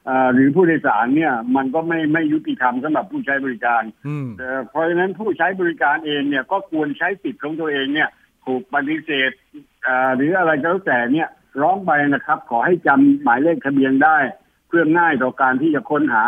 [0.10, 8.10] อ่าหรือผู้โดยสารเนี่ย มันก็ไม่ไม่ยุติธรรมสำหรับผู้ใช้บริการอืมเอ่อเพราะฉะนั้นผู้ใช้บริการเองเนี่ยก็ควรใช้สิทธิ์ของตัวเองเนี่ย
[8.46, 9.32] ถูกปฏิเสธ
[9.88, 11.30] อ่าหรืออะไรก็แล้วแต่เนี่ย
[11.62, 14.18] ร้องไปนะครับ ขอให้จำหมายเลขทะเบียนได้
[14.70, 16.24] เพื่อง่ายต่อการที่จะค้นหา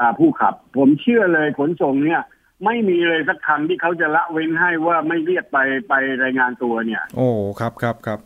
[0.00, 2.22] อ่าผู้ขับ ผมเชื่อเลยขนส่งเนี่ย
[2.64, 7.28] ไม่มีเลยสักคำที่เขาจะละเว้นให้ว่าไม่เรียกไปไปรายงานตัวเนี่ย โอ้
[7.60, 8.18] ครับครับครับ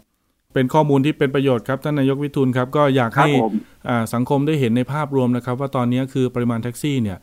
[0.54, 3.54] เป็นข้อมูลที่เป็นประโยชน์ครับท่านนายกวิทูลครับก็อยากครับให้ผม
[3.88, 7.18] อ่าสังคมได้เห็นในภาพรวมนะครับ ว่าตอนนี้คือปริมาณแท็กซี่เนี่ย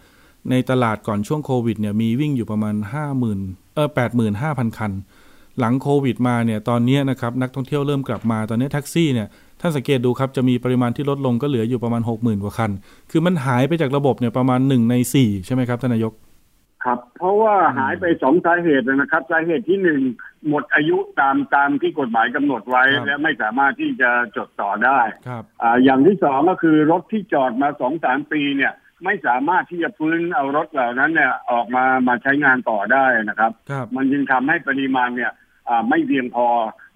[0.51, 3.89] ในตลาดก่อนช่วงโควิดเนี่ยมีวิ่งอยู่ประมาณ 5 0,000เออ
[4.33, 4.91] 85,000 คัน
[5.59, 9.27] หลังโควิดมาเนี่ยตอนนี้นะครับนักท่องเที่ยวเริ่มกลับมาตอนนี้แท็กซี่เนี่ย
[9.61, 12.71] ท่านสังเกตดูครับจะมีปริมาณที่ลดลงก็เหลืออยู่ประมาณ60,000กว่าคัน
[13.11, 16.13] คือมันหายไปจากระบบเนี่ยประมาณ1ใน4ใช่ไหมครับท่านนายก
[16.85, 20.01] ครับ เพราะว่าหายไปสองสาเหตุนะครับ สาเหตุที่หนึ่ง
[20.47, 35.46] หมดอายุตามตามที่กฎหมายกำหนดไว้ครับและไม่สามารถที่จะจดต่อได้ครับอ่าอย่างที่สองก็คือรถที่จอดมาสองสามปีเนี่ยไม่สามารถที่จะฟื้นเอารถเหล่านั้นเนี่ยออกมามาใช้งานต่อได้นะครับครับมันจึงทำให้ปริมาณเนี่ยอ่า
[35.89, 36.47] ไม่เพียงพอ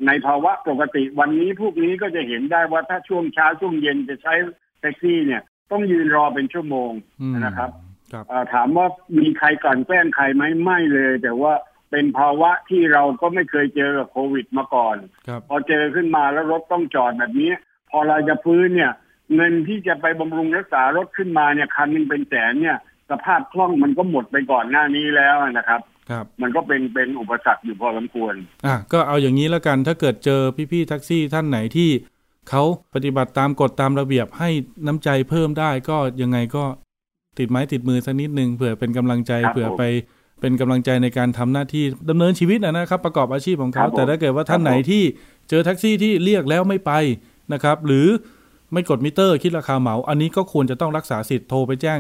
[0.08, 4.34] ในภาวะปกติวันนี้พวกนี้ก็จะเห็นได้ว่าถ้าช่วงเช้าช่วงเย็นจะใช้
[4.80, 7.70] แท็กซี่เนี่ย ต้องยืนรอเป็นชั่วโมงอืมนะครับ
[8.14, 8.88] ครับอ่าถามว่า
[9.20, 11.54] มีใครกลั่นแกล้งใครไหมไม่เลย แต่ว่า
[11.92, 17.52] เป็นภาวะที่เราก็ไม่เคยเจอกับโควิดมาก่อนครับพอเจอขึ้นมาแล้วรถต้องจอดแบบนี้
[17.92, 18.92] พอเราจะฟื้นเนี่ย
[19.36, 22.78] เงินที่จะไปบำรุงรักษารถขึ้นมาเนี่ยคันหนึงเป็นแสนเนี่ย
[23.10, 25.82] สภาพคล่องมันก็หมดไปก่อนหน้านี้แล้วนะครับ
[26.12, 28.34] ครับ มันก็เป็นเป็นอุปสรรคอยู่พอสมควร
[28.66, 31.90] อะก็เอาอย่างนี้แล้วกันถ้าเกิดเจอพี่ๆแท็กซี่ท่านไหนที่
[32.50, 34.50] เขาปฏิบัติตามกฎตามระเบียบให้
[34.86, 36.64] น้ำใจเพิ่มได้ก็ยังไงก็
[37.40, 39.84] ติดไม้ติดมือสักนิดนึงเผื่อเป็นกำลังใจครับเผื่อผมไป
[40.42, 45.04] เป็นกำลังใจในการทำหน้าที่ดำเนินชีวิตนะนะครับ ประกอบอาชีพของเขาครัเขาบผมแต่ถ้าเกิดว่าท่านไหนครับผมที่
[45.50, 46.92] เจอแท็กซี่ที่เรียกแล้วไม่ไป
[47.54, 48.08] นะครับ หรือ
[48.74, 51.98] ไม่กดมิเตอร์คิดราคาเหมา อันนี้ก็ควรจะต้องรักษาสิทธิ์โทรไปแจ้ง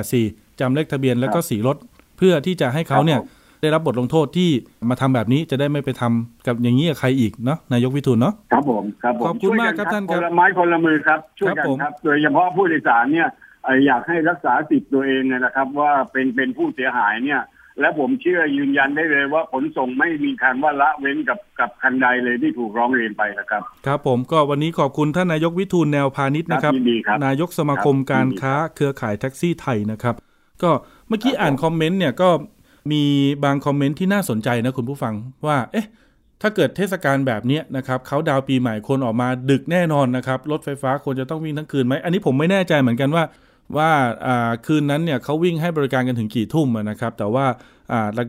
[0.00, 1.76] 1584จำเลขทะเบียนแล้วก็สีรถ
[2.16, 4.50] เพื่อที่จะให้เขาเนี่ยครับผม ได้รับบทลงโทษที่
[4.90, 13.28] มาทำแบบนี้จะได้ไม่ไปทำกับอย่างนี้กับใครอีกเนาะนายกวิทูลเนาะครับผมครับผมขอบคุณช่วยมากครับท่านครับคนละไม้คนละมือครับช่วยกัครับนผมครับโดยเฉพาะผู้โดยสารเนี่ย
[13.64, 17.40] เอ่ออยากให้รักษาสิทธิ์ตัวเองเนยนะครับ ว่าเป็นเป็นผู้เสียหายเนี่ย
[17.80, 30.14] และผมเชื่อยืนยันได้เลยว่าขนส่งไม่มีการว่าละเว้นกับกับคันใดเลยที่ถูกร้องเรียนไปนะครับ ครับผมก็วันนี้ขอบคุณท่านนายกวิทูลแนวพาณิชย์นะครับยินดีครับนายกสมาคมครับการยินดีค้าเครือข่ายแท็กซี่ไทยนะครับ
[30.62, 30.70] ก็
[31.08, 32.28] เมื่อกี้ครับอ่านผมคอมเมนต์เนี่ยก็
[32.92, 33.04] มี
[33.44, 35.14] บางคอมเมนต์ที่น่าสนใจนะคุณผู้ฟัง
[35.46, 35.86] ว่า เอ๊ะ
[36.42, 43.24] ถ้าเกิดเทศกาลแบบนี้นะครับเขาดาวปีใหม่คนออกมาดึกแน่นอนนะครับ รถไฟฟ้าควรจะต้องวิ่งทั้งคืนไหม อันนี้ผมไม่แน่ใจเหมือนกันว่า
[43.76, 43.90] ว่า
[44.66, 47.46] คืนนั้นเนี่ยเขาวิ่งให้บริการกันถึงกี่ทุ่มนะครับ แต่ว่า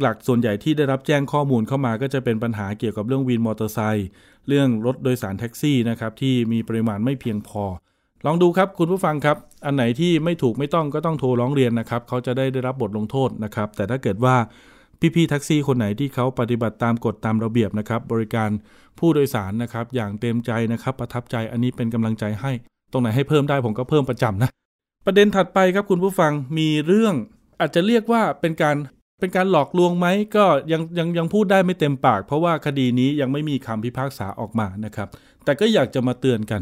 [0.03, 4.07] หลักๆ ส่วนใหญ่ที่ได้รับแจ้งข้อมูลเข้ามาก็จะเป็นปัญหาเกี่ยวกับเรื่องวินมอเตอร์ไซค์
[4.47, 7.63] เรื่องรถโดยสารแท็กซี่นะครับที่มีปริมาณไม่เพียงพอ
[8.25, 14.35] ลองดูครับคุณผู้ฟังครับ อันไหนที่ไม่ถูกไม่ต้องก็ต้องโทรร้องเรียนนะครับเขาจะได้ได้รับบทลงโทษนะครับ แต่ถ้าเกิดว่า
[15.15, 18.49] พี่ๆแท็กซี่คนไหนที่เขาปฏิบัติตามกฎตามระเบียบนะครับ บริการ
[18.99, 22.51] ผู้โดยสารนะครับ อย่างเต็มใจนะครับ ประทับใจอันนี้เป็นกำลังใจให้
[22.91, 24.49] ตรงไหนให้เพิ่มได้ผมก็เพิ่มประจำนะ
[25.05, 27.15] ประเด็นถัดไปครับคุณผู้ฟังมีเรื่อง
[27.59, 28.75] อาจจะเรียกว่าเป็นการ
[29.19, 35.07] เป็นการหลอกลวงไหมก็ยังยังยังพูดได้ไม่เต็มปาก เพราะว่าคดีนี้ยังไม่มีคำพิพากษาออกมานะครับ
[35.43, 36.61] แต่ก็อยากจะมาเตือนกัน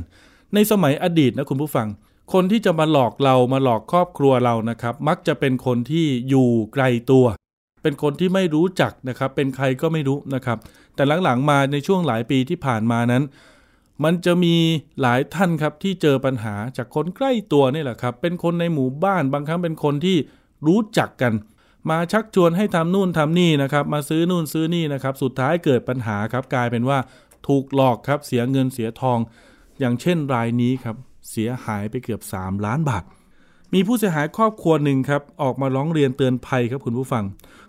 [0.53, 1.87] ในสมัยอดีตนะคุณผู้ฟัง
[2.33, 7.25] คนที่จะมาหลอกเรามาหลอกครอบครัวเรานะครับ มักจะเป็นคนที่อยู่ไกลตัว
[7.83, 10.57] เป็นคนที่ไม่รู้จักนะครับ เป็นใครก็ไม่รู้นะครับ
[10.95, 13.23] แต่หลังๆมาในช่วงหลายปีที่ผ่านมานั้น
[14.03, 14.55] มันจะมี
[15.01, 20.17] หลายท่านครับที่เจอปัญหาจากคนใกล้ตัวนี่แหละครับ เป็นคนในหมู่บ้านบางครั้งเป็นคนที่
[20.67, 21.33] รู้จักกัน
[21.89, 26.99] มาชักชวนให้ทำนู่นทำนี่นะครับมาซื้อนู่นซื้อนี่นะครับ สุดท้ายเกิดปัญหาครับกลายเป็นว่า
[27.47, 29.19] ถูกหลอกครับเสียเงินเสียทอง
[29.79, 30.95] อย่างเช่นรายนี้ครับ
[31.29, 33.03] เสียหายไปเกือบ 3 ล้านบาท
[33.73, 37.23] มีผู้เสียหายครอบครัวหนึ่งครับออกมาร้องเรียนเตือนภัยครับคุณผู้ฟัง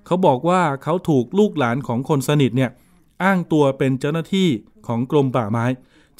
[0.07, 2.71] เขาบอกว่าเขาถูกลูกหลานของคนสนิทเนี่ย
[3.23, 4.49] อ้างตัวเป็นเจ้าหน้าที่
[4.87, 5.67] ของกรมป่าไม้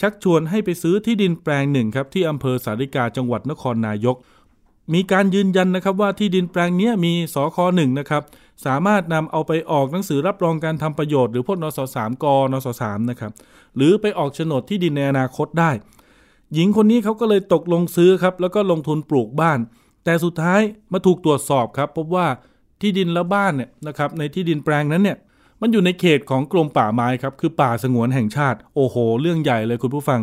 [0.01, 4.17] ชักชวนให้ไปซื้อที่ดินแปลงหนึ่งครับที่อำเภอสาริกาจังหวัดนครนายก
[4.95, 8.23] มีการยืนยันนะครับว่าที่ดินแปลงนี้มีสคหนึ่งนะครับ
[8.65, 13.33] สามารถนำเอาไปออกหนังสือรับรองการทำประโยชน์หรือพวกนสสามกนสสามนะครับ
[13.77, 15.71] หรือไปออกโฉนดที่ดินในอนาคตได้
[16.55, 19.59] หญิงคนนี้เขาก็เลยตกลงซื้อครับแล้วก็ลงทุนปลูกบ้าน
[20.05, 20.61] แต่สุดท้าย
[20.93, 22.27] มาถูกตรวจสอบครับพบว่า
[22.81, 25.19] ที่ดินและบ้านเนี่ยนะครับในที่ดินแปลงนั้นเนี่ย
[25.61, 30.21] มันอยู่ในเขตของกรมป่าไม้ครับคือป่าสงวนแห่งชาติ โอ้โห เรื่องใหญ่เลยคุณผู้ฟัง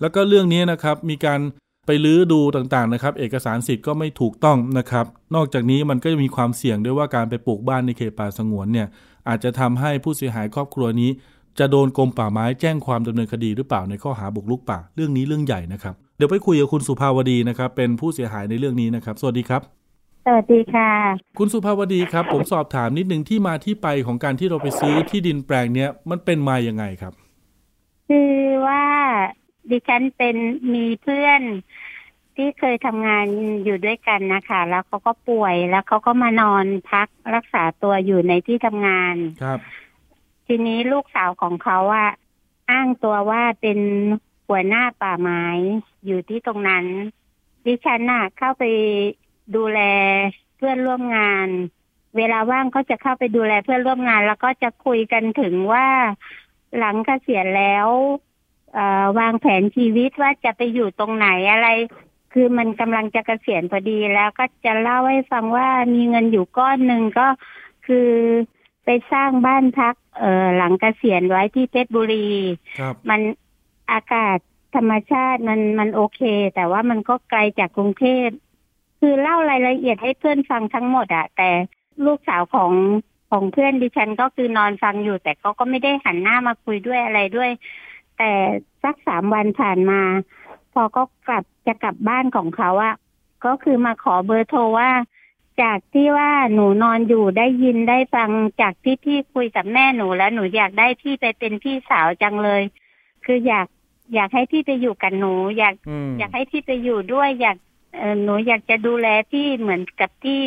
[0.00, 1.40] แล้วก็เรื่องนี้นะครับมีการ
[1.86, 8.86] ไปลื้อดูต่างๆนะครับ เอกสารสิทธิ์ก็ไม่ถูกต้องนะครับ นอกจากนี้มันก็จะมีความเสี่ยงด้วยว่าการไปปลูกบ้านในเขตป่าสงวนเนี่ย
[9.28, 11.10] อาจจะทำให้ผู้เสียหายครอบครัวนี้
[11.58, 19.62] จะโดนกรมป่าไม้แจ้งความดำเนินคดีหรือเปล่าในข้อหาบุกรุกป่าเรื่องนี้เรื่องใหญ่นะครับ เดี๋ยวไปคุยกับคุณสุภาวดีนะครับ เป็นผู้เสียหายในเรื่องนี้นะครับ สวัสดีครับ
[20.26, 20.90] สวัสดีค่ะ
[21.38, 27.12] คุณสุภาวดีครับ ผมสอบถามนิดนึงที่มาที่ไปของการที่เราไปซื้อที่ดินแปลงเนี้ยมันเป็นมาอย่างไงครับ
[28.08, 28.34] คือ
[28.66, 28.84] ว่า
[29.70, 30.36] ดิฉันเป็น
[30.74, 31.42] มีเพื่อน
[32.36, 33.26] ที่เคยทำงาน
[33.64, 39.60] อยู่ด้วยกันนะคะแล้วเขาก็ป่วยแล้วเขาก็มานอนพักรักษาตัวอยู่ในที่ทำงานครับ
[40.46, 42.10] ทีนี้ลูกสาวของเขาอะ
[42.70, 43.78] อ้างตัวว่าเป็น
[44.48, 45.44] หัวหน้าป่าไม้
[46.06, 46.84] อยู่ที่ตรงนั้น
[47.66, 48.64] ดิฉันน่ะ เข้าไป
[49.56, 49.80] ดูแล
[50.56, 51.48] เพื่อนร่วมงาน
[52.16, 55.86] เวลาว่างก็จะเข้าไปดูแลเพื่อนร่วมงาน แล้วก็จะคุยกันถึงว่า
[56.78, 58.31] หลังเกษียณแล้วเอ่อ
[59.18, 61.68] วางแผนชีวิตว่าจะไปอยู่ตรงไหนอะไร
[62.32, 67.28] คือมันกำลังจะเกษียณพอดีแล้วก็จะเล่าให้ฟังว่ามีเงินอยู่ก้อนหนึ่งก็
[67.86, 68.08] คือ
[68.84, 72.28] ไปสร้างบ้านพัก เอ่อหลังเกษียณไว้ที่เพชรบุรี
[72.78, 73.20] ครับมัน
[73.92, 74.38] อากาศ
[74.74, 76.20] ธรรมชาติมันมันโอเค
[76.54, 78.28] แต่ว่ามันก็ไกลจากกรุงเทพ
[79.00, 81.50] คือเล่ารายละเอียดให้เพื่อนฟังทั้งหมดอะแต่
[82.06, 82.72] ลูกสาวของ
[83.30, 87.50] ของเพื่อนดิฉันก็คือนอนฟังอยู่ แต่เขาก็ไม่ได้หันหน้ามาคุยด้วยอะไรด้วย
[88.24, 88.36] แต่
[88.84, 90.02] สักสามวันผ่านมา
[90.72, 92.94] พอก็กลับจะกลับบ้านของเขาอะ
[93.44, 94.90] ก็คือมาขอเบอร์โทรว่า
[95.62, 98.30] จากที่ว่าหนูนอนอยู่ได้ยินได้ฟัง
[98.60, 102.62] จากที่พี่คุยกับแม่หนูแล้วหนูอยากได้พี่ไปเป็นพี่สาวจังเลย
[103.24, 103.66] คืออยาก
[104.14, 105.74] อยากให้พี่ไปอยู่กับหนู อยาก
[106.18, 107.56] อยากให้พี่ไปอยู่ด้วย อยาก
[107.96, 110.38] เอหนูอยากจะดูแลพี่เหมือนกับที่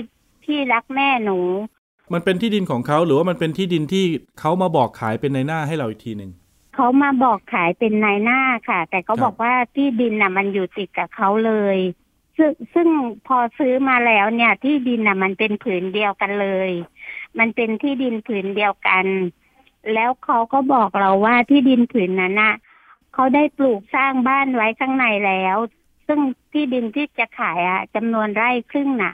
[0.44, 1.40] พี่รักแม่หนู
[2.14, 4.06] มันเป็นที่ดินของเขาหรือว่ามันเป็นที่ดินที่
[4.40, 6.32] เขามาบอกขายเป็นในหน้าให้เราอีกทีหนึ่ง
[6.76, 11.78] เขามาบอกขายเป็นนายหน้าค่ะ แต่เขาบอกว่าที่ดินน่ะมันอยู่ติดกับเขาเลย
[12.38, 12.88] ซึ่งซึ่ง
[13.28, 16.72] พอซื้อมาแล้วเนี่ย ที่ดินน่ะมันเป็นผืนเดียวกันเลย
[17.40, 19.06] มันเป็นที่ดินผืนเดียวกัน
[19.94, 22.56] แล้วเขาก็บอกเราว่าที่ดินผืนนั้นน่ะ
[23.14, 25.58] เขาได้ปลูกสร้างบ้านไว้ข้างในแล้ว
[26.08, 26.20] ซึ่ง
[26.52, 29.14] ที่ดินที่จะขายอะจำนวนไร่ครึ่งน่ะ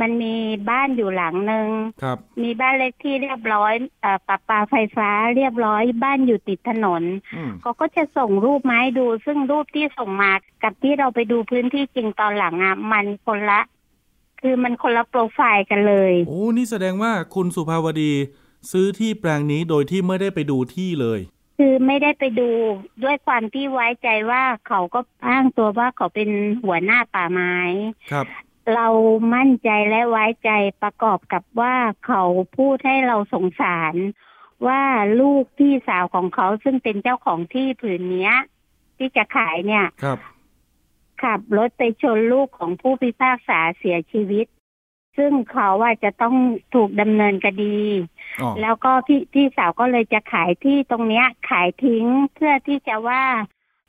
[0.00, 0.34] มันมี
[0.70, 1.68] บ้านอยู่หลังหนึ่ง
[2.02, 7.02] ครับ มีบ้านเลขที่เรียบร้อยเอ่อประปาไฟฟ้าเรียบร้อยบ้านอยู่ติดถนน
[7.36, 13.60] อืมเขาก็จะส่งรูปมาให้ดู ซึ่งรูปที่ส่งมากับที่เราไปดูพื้นที่จริงตอนหลังอะมันคนละ
[14.40, 18.12] คือมันคนละโปรไฟล์กันเลยโอ้นี่แสดงว่าคุณสุภาวดี
[18.72, 21.20] ซื้อที่แปลงนี้โดยที่ไม่ได้ไปดูที่เลย
[21.58, 22.50] คือไม่ได้ไปดู
[23.04, 26.30] ด้วยความที่ไว้ใจว่าเขาก็อ้างตัวว่าเขาเป็น
[26.64, 27.54] หัวหน้าป่าไม้
[28.10, 28.26] ครับ
[28.74, 28.88] เรา
[29.34, 30.50] มั่นใจและไว้ใจ
[30.82, 31.74] ประกอบกับว่า
[32.06, 32.22] เขา
[32.56, 33.94] พูดให้เราสงสาร
[34.66, 34.82] ว่า
[35.20, 38.34] ลูกพี่สาวของเขาซึ่งเป็นเจ้าของที่ผืนเนี้ย
[38.98, 40.18] ที่จะขายเนี่ยครับ
[41.22, 44.46] ขับรถไปชนลูกของผู้พิพากษาเสียชีวิต
[45.18, 46.36] ซึ่งเขาว่าจะต้อง
[46.74, 47.78] ถูกดำเนินคดี
[48.42, 53.24] อ๋อแล้วก็พี่พี่สาวก็เลยจะขายที่ตรงเนี้ย ขายทิ้งเพื่อที่จะว่า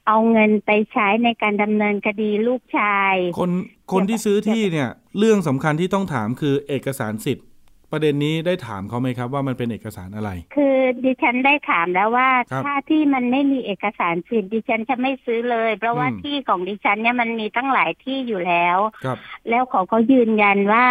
[0.07, 3.51] เอาเงินไปใช้ในการดำเนินคดีลูกชาย คน
[3.93, 7.47] คนที่ซื้อที่เนี่ย เรื่องสำคัญที่ต้องถามคือเอกสารสิทธิ์
[7.91, 19.17] ประเด็นนี้ได้ถามเขาไหมครับ ว่ามันเป็นเอกสารอะไร คือดิฉันได้ถามแล้วว่าครับถ้าที่มันไม่มีเอกสารสิทธิ์ดิฉันจะไม่ซื้อเลย เพราะว่าอืมที่ของดิฉันเนี่ยมันมีตั้งหลายที่อยู่แล้วครับ
[19.49, 20.86] แล้วเขาก็ยืนยันว่า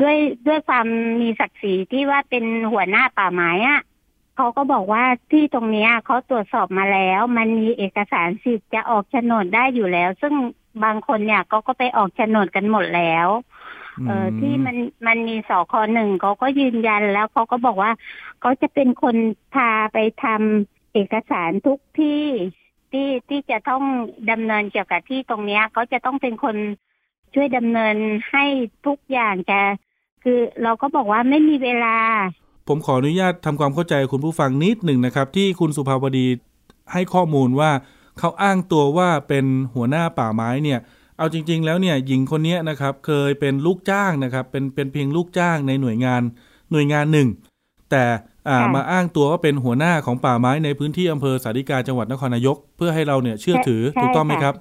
[0.00, 0.86] ด้วยด้วยความ
[1.20, 3.82] มีศักดิ์ศรีที่ว่าเป็นหัวหน้าป่าไม้อะ
[4.36, 10.34] เขาก็บอกว่าที่ตรงเนี้ยเขาตรวจสอบมาแล้ว มันมีเอกสารสิทธิ์จะออกโฉนดได้อยู่แล้ว ซึ่ง
[10.84, 13.28] บางคนเนี่ยเขาก็ไปออกโฉนดกันหมดแล้ว
[14.06, 17.92] เออที่มันมันมีสคหนึ่งเขาก็ยืนยันแล้วเขาก็บอกว่า
[18.40, 19.16] เขาจะเป็นคน
[19.54, 22.24] พาไปทำเอกสารทุกที่
[22.92, 23.82] ที่ที่จะต้อง
[24.30, 26.56] ดำเนินเกี่ยวกับที่ตรงเนี้ยเขาจะต้องเป็นคน
[27.34, 27.96] ช่วยดำเนิน
[28.30, 28.44] ให้
[28.86, 29.60] ทุกอย่างจะ
[30.24, 31.96] คือเราก็บอกว่าไม่มีเวลา
[32.68, 36.26] ผมขออนุญาตทำความเข้าใจคุณผู้ฟังนิดหนึ่งนะครับ ที่คุณสุภาวดี
[36.92, 37.70] ให้ข้อมูลว่า
[38.18, 40.78] เขาอ้างตัวว่าเป็นหัวหน้าป่าไม้เนี่ย
[41.18, 46.22] เอาจริง ๆ แล้วเนี่ยหญิงคนนี้นะครับเคยเป็นลูกจ้างนะครับเป็นเป็นเพียงลูกจ้างในหน่วยงาน
[46.72, 47.28] หน่วยงานหนึ่ง
[47.90, 48.04] แต่
[48.48, 54.54] อ่าค่ะมาอ้างตัวว่าเป็นหัวหน้าของป่าไม้ในพื้นที่อำเภอสาริกาจังหวัดนครนายก เพื่อให้เราเนี่ยเชื่อถือใช่ถูกต้องไหมค่ะครับ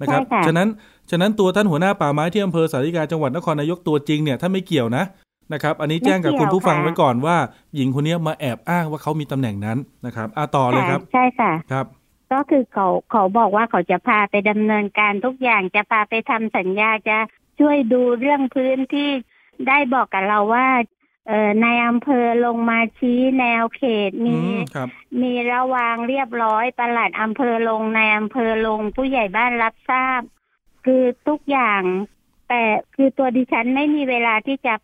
[0.00, 0.68] นะครับใช่ค่ะฉะนั้น
[1.10, 5.04] ฉะนั้นตัวท่านหัวหน้าป่าไม้ที่อำเภอสาริกาจังหวัดนครนายกตัวจริงเนี่ยท่านไม่เกี่ยวนะ
[5.52, 7.36] นะครับ อันนี้แจ้งกับคุณผู้ฟังไว้ก่อนว่า
[7.76, 11.86] หญิงคนนี้มาแอบอ้างว่าเขามีตำแหน่งนั้นนะครับอ่าต่อเลยครับะใช่ค่ะครับ
[12.32, 17.18] ก็คือเขาเขาบอกว่าเขาจะพาไปดำเนินการทุกอย่างจะพาไปทำสัญญาจะ
[17.60, 19.10] ช่วยดูเรื่องพื้นที่
[19.68, 20.68] ได้บอกกับเราว่า
[21.26, 24.88] เอ่อในอำเภอลงมาชี้แนวเขตอืมีมครับ
[25.22, 30.20] มีระวางเรียบร้อยปลัดอำเภอลงในอำเภอลงผู้ใหญ่บ้านรับทราบ
[30.84, 31.82] คือทุกอย่าง
[32.48, 32.62] แต่
[32.94, 34.74] คือตัวดิฉันไม่มีเวลาที่จะ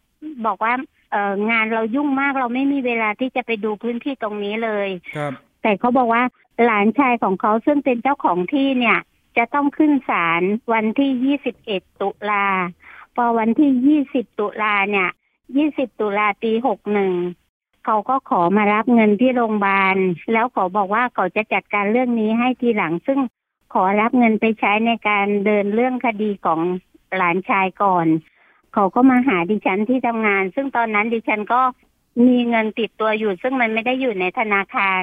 [0.46, 0.74] บอกว่า
[1.10, 6.22] เอองานเรายุ่งมากเราไม่มีเวลาที่จะไปดูพื้นที่ตรงนี้เลยครับ แต่เขาบอกว่า
[6.64, 8.98] หลานชายของเขาซึ่งเป็นเจ้าของที่เนี่ย
[9.36, 12.46] จะต้องขึ้นศาลวันที่ 21 ตุลา
[13.16, 15.08] พอวันที่ 20 ตุลาเนี่ย
[15.54, 16.52] 20 ตุลาปี
[17.18, 19.96] 61 เขาก็ขอมารับเงินที่โรงพยาบาล
[20.32, 23.20] แล้วเขาบอกว่าเขาจะจัดการเรื่องนี้ให้ทีหลัง ซึ่ง
[23.72, 26.60] ขอรับเงินไปใช้ในการเดินเรื่องคดีของ
[27.16, 28.06] หลานชายก่อน
[28.74, 31.60] เขาก็มาหาดิฉันที่ทำงาน ซึ่งตอนนั้นดิฉันก็
[32.26, 35.02] มีเงินติดตัวอยู่ ซึ่งมันไม่ได้อยู่ในธนาคาร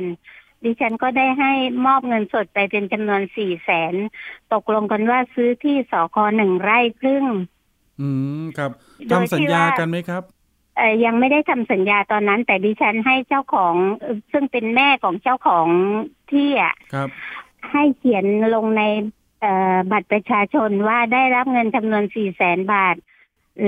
[0.63, 1.51] ดิฉันก็ได้ให้
[1.85, 3.93] มอบเงินสดไปเป็นจำนวนสี่แสน
[4.53, 7.25] ตกลงกันว่าซื้อที่สคหนึ่งไร่ครึ่ง
[7.99, 8.07] อื
[8.41, 8.71] มครับ
[9.07, 10.23] โดยที่ทำสัญญาว่ากันไหมครับ
[10.77, 15.67] เอ่อยังไม่ได้ทำสัญญาตอนนั้น แต่ดิฉันให้เจ้าของเอ่อซึ่งเป็นแม่ของเจ้าของ
[16.31, 17.07] ที่อะครับ
[17.71, 18.83] ให้เขียนลงใน
[19.41, 22.95] เอ่อบัตรประชาชนว่าได้รับเงินจำนวนสี่แสนบาท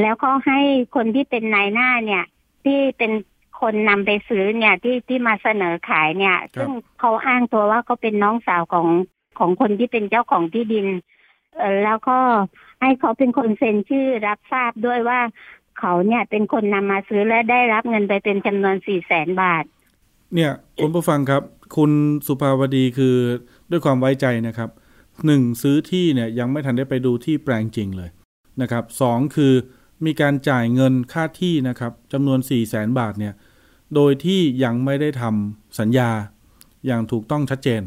[0.02, 0.60] แล้วก็ให้
[0.96, 2.24] คนที่เป็นนายหน้าเนี่ย
[2.64, 3.12] ที่เป็น
[3.62, 8.88] คนนำไปซื้อเนี่ยที่ที่มาเสนอขายเนี่ย ซึ่งเขาอ้างตัวว่าเขาเป็นน้องสาวของ
[9.40, 10.88] ของคนที่เป็นเจ้าของที่ดิน
[11.58, 12.18] เออแล้วก็
[12.82, 15.20] ให้เขาเป็นคนเซ็นชื่อรับทราบด้วยว่า
[15.80, 19.64] เขาเนี่ยเป็นคนนำมาซื้อและได้รับเงินไปเป็นจำนวนสี่แสนบาท
[20.36, 21.44] เนี่ยคุณผู้ฟังครับ
[21.76, 21.92] คุณ
[22.28, 23.16] สุภาวดีคือ
[23.72, 24.70] ด้วยความไว้ใจนะครับ
[25.26, 28.10] หนึ่งซื้อที่เนี่ยยังไม่ทันได้ไปดูที่แปลงจริงเลย
[28.62, 29.54] นะครับสองคือ
[30.06, 33.34] มีการจ่ายเงินค่าที่นะครับจำนวน4ี่แสนบาทเนี่ย
[33.96, 36.10] โดยที่ยังไม่ได้ทำสัญญา
[36.86, 37.82] อย่างถูกต้องชัดเจน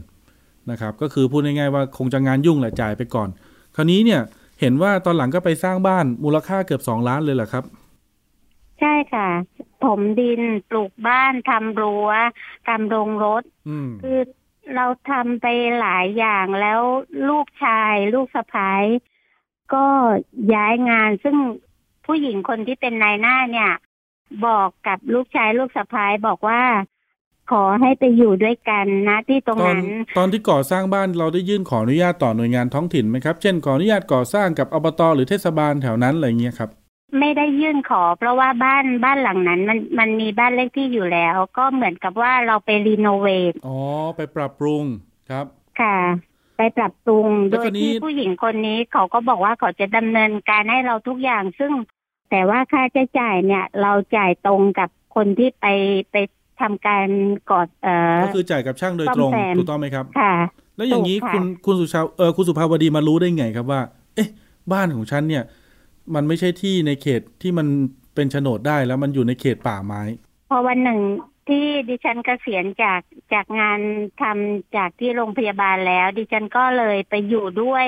[0.71, 3.29] นะครับ ก็คือพูดง่ายๆว่าคงจะงานยุ่งแหละจ่ายไปก่อน
[3.77, 4.21] คราวนี้เนี่ย
[4.61, 7.64] เห็นว่าตอนหลังก็ไปสร้างบ้านมูลค่าเกือบ2ล้านเลยเหรอครับ
[9.14, 9.31] ค่ะ
[9.85, 10.40] ถมดิน
[10.71, 12.11] ปลูกบ้านทำรั้ว
[12.69, 14.19] ทำโรงรถอืมคือ
[14.75, 15.47] เราทำไป
[15.81, 16.81] หลายอย่างแล้ว
[17.29, 18.85] ลูกชายลูกสะพ้าย
[19.75, 19.87] ก็
[20.55, 21.37] ย้ายงานซึ่ง
[22.07, 23.71] ผู้หญิงคนที่เป็นนายหน้าเนี่ย
[24.47, 26.62] บอกกับลูกชายลูกสะพ้ายบอกว่า
[27.51, 36.70] ขอให้ไปอยู่ด้วยกันนะที่ตรงตอนนั้น ตอนที่ก่อสร้างบ้านเราได้ยื่นขออนุญาตต่อหน่วยงานท้องถิ่นไหมครับ เช่นขออนุญาตก่อสร้างกับอบตหรือเทศบาลแถวนั้นอะไรเงี้ยครับ
[37.18, 43.79] ไม่ได้ยื่นขอ เพราะว่าบ้านบ้านหลังนั้น มันมันมีบ้านเลขที่อยู่แล้ว ก็เหมือนกับว่าเราไปรีโนเวทอ๋อ
[44.16, 44.85] ไปปรับปรุง
[45.31, 45.47] ครับ
[45.81, 45.97] ค่ะ
[46.57, 51.73] ไปปรับปรุงแล้โดวยคราวนี้ที่ผู้หญิงคนนี้เขาก็บอกว่าเขาจะดำเนินการให้เราทุกอย่าง ซึ่ง
[52.35, 55.66] แต่ว่าค่าใช้จ่ายเนี่ย เราจ่ายตรงกับคนที่ไป
[56.12, 56.16] ไป
[56.61, 57.09] ทำการ
[57.51, 60.35] กอดเอ่อก็คือจ่ายกับช่างโดยตรงซ่อมแซมถูกต้องไหมครับค่ะ
[60.77, 63.81] แล้วอย่างนี้ถูกค่ะคุณคุณสุชาวเออคุณสุภาวดีมารู้ได้ไงครับว่า
[64.14, 64.29] เอ๊ะ
[64.73, 65.42] บ้านของฉันเนี่ย
[66.14, 67.66] มันไม่ใช่ที่ในเขตที่มัน
[68.14, 70.03] เป็นโฉนดได้แล้วมันอยู่ในเขตป่าไม้
[70.51, 70.99] พอวันหนึ่ง
[71.48, 73.00] ที่ดิฉันเกษียณจาก
[73.33, 73.78] จากงาน
[74.22, 77.87] ทำจากที่โรงพยาบาลแล้ว ดิฉันก็เลยไปอยู่ด้วย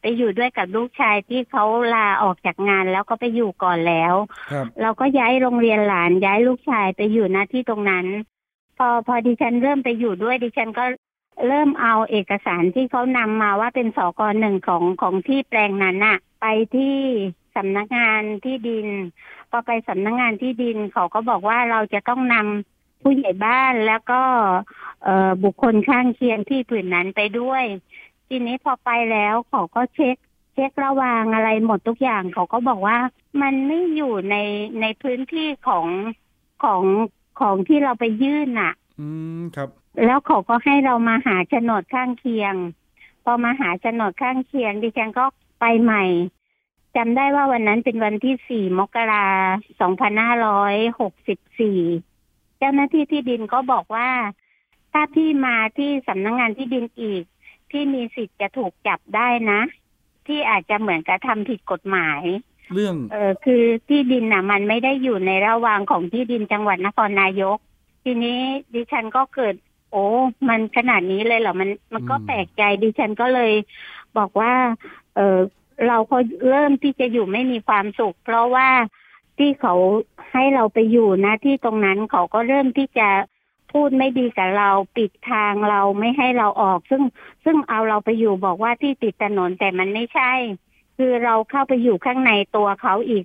[0.00, 1.64] ไปอยู่ด้วยกับลูกชายที่เขา
[1.94, 4.14] ลาออกจากงานแล้วก็ไปอยู่ก่อนแล้ว
[4.52, 8.06] ครับเราก็ย้ายโรงเรียนหลานย้ายลูกชายไปอยู่หน้าที่ตรงนั้น
[8.78, 10.84] พอพอดิฉันเริ่มไปอยู่ด้วย ดิฉันก็
[11.46, 16.96] เริ่มเอาเอกสารที่เขานำมาว่าเป็นสกหนึ่งของของที่แปลงนั้นน่ะไปที่
[17.56, 18.86] สำนักงานที่ดิน
[19.50, 24.22] พอไปสำนักงานที่ดินเขาก็บอกว่าเราจะต้องนำ ผู้ใหญ่บ้านแล้วก็
[25.04, 27.64] เอ่อบุคคลข้างเคียงที่ผืนนั้นไปด้วย
[28.28, 30.16] ทีนี้พอไปแล้วเขาก็เช็ค
[30.54, 32.98] เช็คระหวางอะไรหมดทุกอย่าง เขาก็บอกว่า
[33.42, 34.36] มันไม่อยู่ใน
[34.80, 35.86] ในพื้นที่ของ
[36.62, 36.82] ของ
[37.40, 39.68] ของที่เราไปยื่นน่ะ อืมครับ
[40.04, 42.54] แล้วเขาก็ให้เรามาหาโฉนดข้างเคียง
[43.24, 45.24] พอมาหาโฉนดข้างเคียง ดิฉันก็
[45.60, 46.04] ไปใหม่
[46.96, 49.26] จำได้ว่าวันนั้นเป็นวันที่สี่มกรา
[49.80, 51.80] สองพันห้าร้อยหกสิบสี่
[52.58, 54.08] เจ้าหน้าที่ที่ดินก็บอกว่า
[54.92, 57.22] ถ้าพี่มาที่สำนักงงานที่ดินอีก
[57.70, 59.60] พี่มีสิทธิ์จะถูกจับได้นะ
[60.26, 62.22] ที่อาจจะเหมือนกับทำผิดกฎหมาย
[62.74, 67.58] เรื่อง เออคือที่ดินน่ะ มันไม่ได้อยู่ในระหว่างของที่ดินจังหวัดนครนายก
[68.04, 68.40] ทีนี้
[68.74, 69.54] ดิฉันก็เกิด
[69.90, 70.04] โอ้
[70.48, 73.52] มันขนาดนี้เลยเหรอมันมันก็อืมแปลกใจดิฉันก็เลย
[74.18, 74.52] บอกว่า
[75.14, 75.38] เออ
[75.86, 76.18] เราพอ
[76.50, 78.68] เริ่มที่จะอยู่ไม่มีความสุข เพราะว่า
[79.38, 79.74] ที่เขา
[80.32, 83.08] ให้เราไปอยู่นะที่ตรงนั้นเขาก็เริ่มที่จะ
[83.72, 87.02] พูดไม่ดีกับเราปิดทางเราไม่ให้เราออก ซึ่ง
[87.44, 90.32] ซึ่งเอาเราไปอยู่บอกว่าที่ติดถนนแต่มันไม่ใช่
[90.98, 93.24] คือเราเข้าไปอยู่ข้างในตัวเขาอีก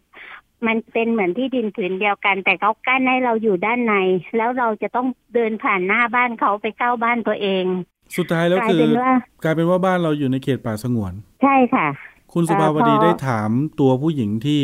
[0.67, 3.95] มันเป็นเหมือนที่ดินผืนเดียวกัน แต่เขากั้นให้เราอยู่ด้านใน
[4.37, 7.65] แล้วเราจะต้องเดินผ่านหน้าบ้านเขาไปเข้าบ้านตัวเอง
[8.17, 9.11] สุดท้ายแล้วกลายคือเป็นว่า
[9.43, 11.87] กลายเป็นว่าบ้านเราอยู่ในเขตป่าสงวน ใช่ค่ะ
[12.33, 14.59] คุณสุภาวดีเอ่อพอได้ถามตัวผู้หญิงที่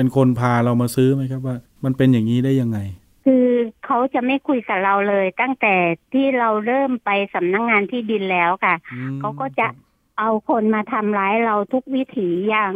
[0.00, 2.78] เป็นคนพาเรามาซื้อไหมครับว่า มันเป็นอย่างนี้ได้ยังไง
[3.24, 3.46] คือ
[3.84, 5.74] เขาจะไม่คุยกับเราเลย ตั้งแต่
[6.12, 9.68] ที่เราเริ่มไปสำนักงงานที่ดินแล้วค่ะอืมเขาก็จะ
[10.18, 12.72] เอาคนมาทำร้ายเราทุกวิถีอย่าง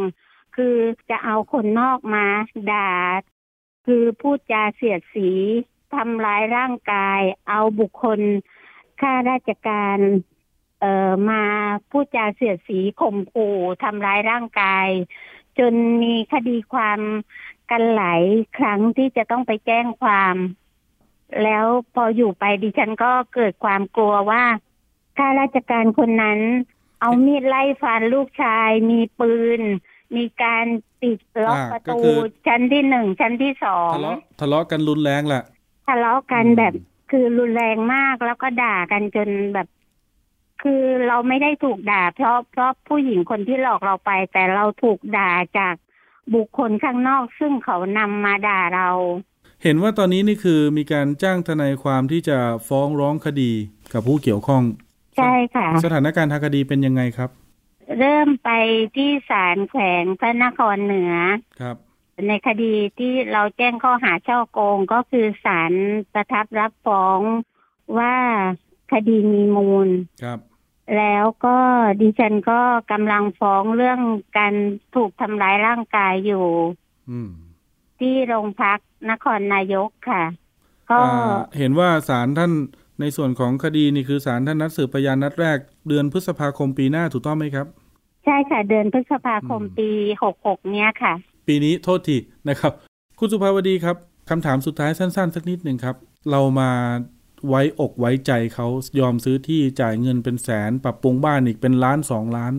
[0.55, 0.75] คือ
[1.09, 2.25] จะเอาคนนอกมา
[2.71, 2.91] ด่า
[3.85, 5.29] คือพูดจาเสียดสี
[5.95, 8.19] ทำร้ายร่างกาย เอาบุคคล
[9.01, 9.97] ข้าราชการ
[10.79, 11.43] เอ่อมา
[11.89, 14.87] พูดจาเสียดสีข่มขู่ทำร้ายร่างกาย
[15.59, 16.99] จนมีคดีความ
[17.71, 18.23] กันหลาย
[18.57, 20.35] ครั้งที่จะต้องไปแจ้งความ
[21.43, 24.43] แล้วพออยู่ไปดิฉันก็เกิดความกลัวว่า
[25.17, 26.39] ข้าราชการคนนั้น
[27.01, 29.61] เอามีดไล่ฟันลูกชาย มีปืน
[30.15, 30.65] มีการ
[31.01, 35.43] ปิดล็อกอ่าประก็ตูคือชั้นที่หนึ่งชั้นที่สองทะเลาะทะเลาะกันรุนแรงแหละ
[35.87, 36.73] ทะเลาะกันอืมแบบ
[37.11, 39.67] คือรุนแรงมากแล้วก็ด่ากันจนแบบ
[40.63, 45.75] คือเราไม่ได้ถูกด่า เพราะเพราะผู้หญิงคนที่หลอกเราไป แต่เราถูกด่าจาก
[46.33, 48.89] บุคคลข้างนอก ซึ่งเขานำมาด่าเรา
[49.63, 52.37] เห็นว่าตอนนี้นี่คือมีการจ้างทนายความที่จะ
[52.67, 53.51] ฟ้องร้องคดี
[53.93, 54.63] กับผู้เกี่ยวข้อง
[55.17, 57.29] ใช่ค่ะ สถานการณ์ทางคดีเป็นยังไงครับ
[57.99, 58.49] เริ่มไป
[58.95, 61.13] ที่ศาลแขวงพระนครเหนือ
[61.61, 61.75] ครับ
[62.27, 65.71] ในคดีที่เราแจ้งข้อหาช่อโกงก็คือศาล
[66.13, 67.19] ประทับรับฟ้อง
[67.97, 68.15] ว่า
[68.91, 69.89] คดีมีมูล
[70.23, 70.39] ครับ
[70.97, 71.57] แล้วก็
[72.01, 72.59] ดิฉันก็
[72.91, 73.99] กำลังฟ้องเรื่อง
[74.37, 74.53] การ
[74.95, 76.45] ถูกทำร้ายร่างกายอยู่
[77.11, 77.31] อืม
[77.99, 78.79] ที่โรงพัก
[79.11, 80.23] นครนายกค่ะ
[80.89, 82.51] ก็อ่าเห็นว่าศาลท่าน
[83.01, 85.57] ในส่วนของคดีนี่คือศาลท่านนัดสืบพยานนัดแรก
[85.87, 87.67] เดือนพฤษภาคมปีหน้าถูกต้องไหมครับ
[88.25, 89.89] ใช่ค่ะ เดือนพฤษภาคมอืมปี
[90.23, 91.13] หกหกเนี้ยค่ะ
[91.47, 92.17] ปีนี้โทษที
[92.49, 92.73] นะครับ
[93.19, 93.95] คุณสุภาวดีครับ
[94.29, 95.95] คำถามสุดท้ายสั้น ๆ สักนิดหนึ่งครับ
[96.31, 96.71] เรามา
[97.49, 98.67] ไว้อกไว้ใจเขา
[98.99, 102.53] ยอมซื้อที่จ่ายเงินเป็นแสน ปรับปรุงบ้านอีกเป็นล้านสองล้าน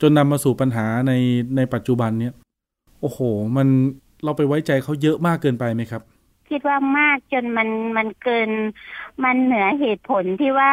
[0.00, 1.12] จนนำมาสู่ปัญหาใน
[1.56, 2.34] ในปัจจุบันเนี้ย
[3.00, 3.20] โอ้โห
[3.56, 3.68] มัน
[4.24, 6.02] เราไปไว้ใจเขาเยอะมากเกินไปไหมครับ
[6.50, 8.50] คิดว่ามากจนมันมันเกิน
[9.24, 10.70] มันเหนือเหตุผลที่ว่า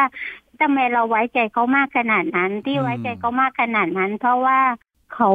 [0.60, 4.60] ทำไมเราไว้ใจเขามากขนาดนั้น ที่ไว้ใจเขามากขนาดนั้น เพราะว่า
[5.14, 5.30] เขา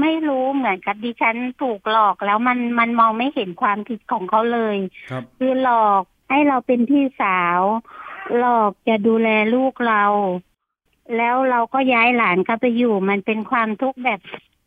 [0.00, 4.76] ไม่รู้เหมือนกับดิฉันถูกหลอกแล้วมันมันมองไม่เห็นความผิดของเขาเลย
[5.10, 7.60] ครับคือหลอก ให้เราเป็นพี่สาว
[8.38, 10.04] หลอกจะดูแลลูกเรา
[11.16, 14.20] แล้วเราก็ย้ายหลานเข้าไปอยู่ มันเป็นความทุกข์แบบ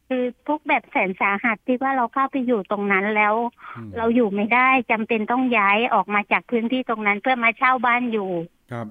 [0.08, 3.36] คือทุกข์แบบแสนสาหัสที่ว่าเราเข้าไปอยู่ตรงนั้นแล้ว
[3.78, 8.30] อืมเราอยู่ไม่ได้จำเป็นต้องย้ายออกมาจากพื้นที่ตรงนั้นเพื่อมาเช่าบ้านอยู่
[8.72, 8.88] ครับ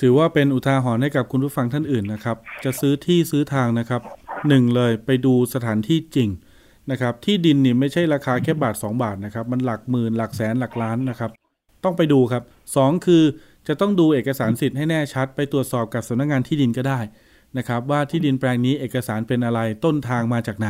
[0.00, 4.02] ถือว่าเป็นอุทาหรณ์ให้กับคุณผู้ฟังท่านอื่นนะครับ จะซื้อที่ซื้อทางนะครับ
[4.48, 6.28] หนึ่งเลยไปดูสถานที่จริง
[6.90, 11.30] นะครับ ที่ดินนี่ไม่ใช่ราคาแค่บาท 2 บาทนะครับ มันหลักหมื่นหลักแสนหลักล้านนะครับ
[11.86, 12.42] ต้องไปดูครับ
[12.76, 13.22] สองคือ
[13.68, 17.00] จะต้องดูเอกสารสิทธิ์ให้แน่ชัด ไปตรวจสอบกับสำนักงานที่ดินก็ได้
[17.58, 20.68] นะครับว่าที่ดินแปลงนี้เอกสารเป็นอะไรต้นทางมาจากไหน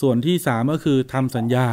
[0.00, 1.66] ส่วนที่ 3 ก็คือทำสัญญา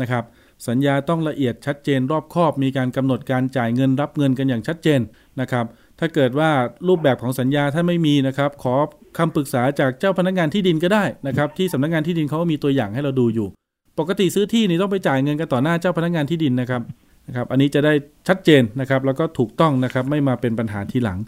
[0.00, 0.24] นะครับ
[0.68, 5.00] สัญญาต้องละเอียดชัดเจนรอบคอบ มีการกำหนดการจ่ายเงินรับเงินกันอย่างชัดเจน
[5.40, 5.64] นะครับ
[5.98, 6.50] ถ้าเกิดว่า
[6.88, 8.74] รูปแบบของสัญญาถ้าไม่มีนะครับ ขอ
[9.18, 13.48] คำปรึกษาจากเจ้าพนักงานที่ดินก็ได้นะครับที่สำนักงานที่ดินเขาก็มีตัวอย่างให้เราดูอยู่
[13.98, 16.82] ปกติซื้อที่นี่ต้องไปจ่ายเงินกันต่อหน้าเจ้าพนักงานที่ดินนะครับ
[17.28, 17.92] นะครับอันนี้จะได้
[18.28, 21.18] ชัดเจนนะครับแล้วก็ถูกต้องนะครับไม่มาเป็นปัญหาทีหลัง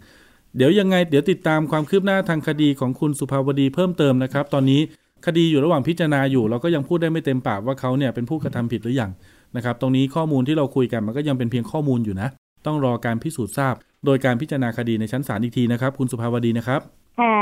[0.57, 4.81] เดี๋ยวยังไงเดี๋ยวติดตามความคืบหน้าทางคดีของคุณสุภาวดีเพิ่มเติมนะครับ ตอนนี้
[5.27, 9.11] คดีอยู่ระหว่างพิจารณาอยู่ เราก็ยังพูดได้ไม่เต็มปากว่าเขาเนี่ยเป็นผู้กระทำผิดหรือยัง
[9.57, 12.29] นะครับตรงนี้ข้อมูลที่เราคุยกันมันก็ยังเป็นเพียงข้อมูลอยู่นะ
[12.67, 13.75] ต้องรอการพิสูจน์ทราบ
[14.05, 16.81] โดยการพิจารณาคดีในชั้นศาลอีกทีนะครับ คุณสุภาวดีนะครับ
[17.21, 17.37] ค่ะ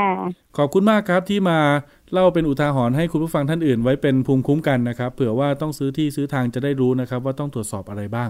[0.57, 1.59] ขอบคุณมากครับที่มา
[2.11, 8.29] เล่าเป็นอุทาหรณ์ให้คุณผู้ฟังท่านอื่น ไว้เป็นภูมิคุ้มกันนะครับเผื่อว่าต้องซื้อที่ซื้อทางจะได้รู้นะครับว่าต้องตรวจสอบอะไรบ้าง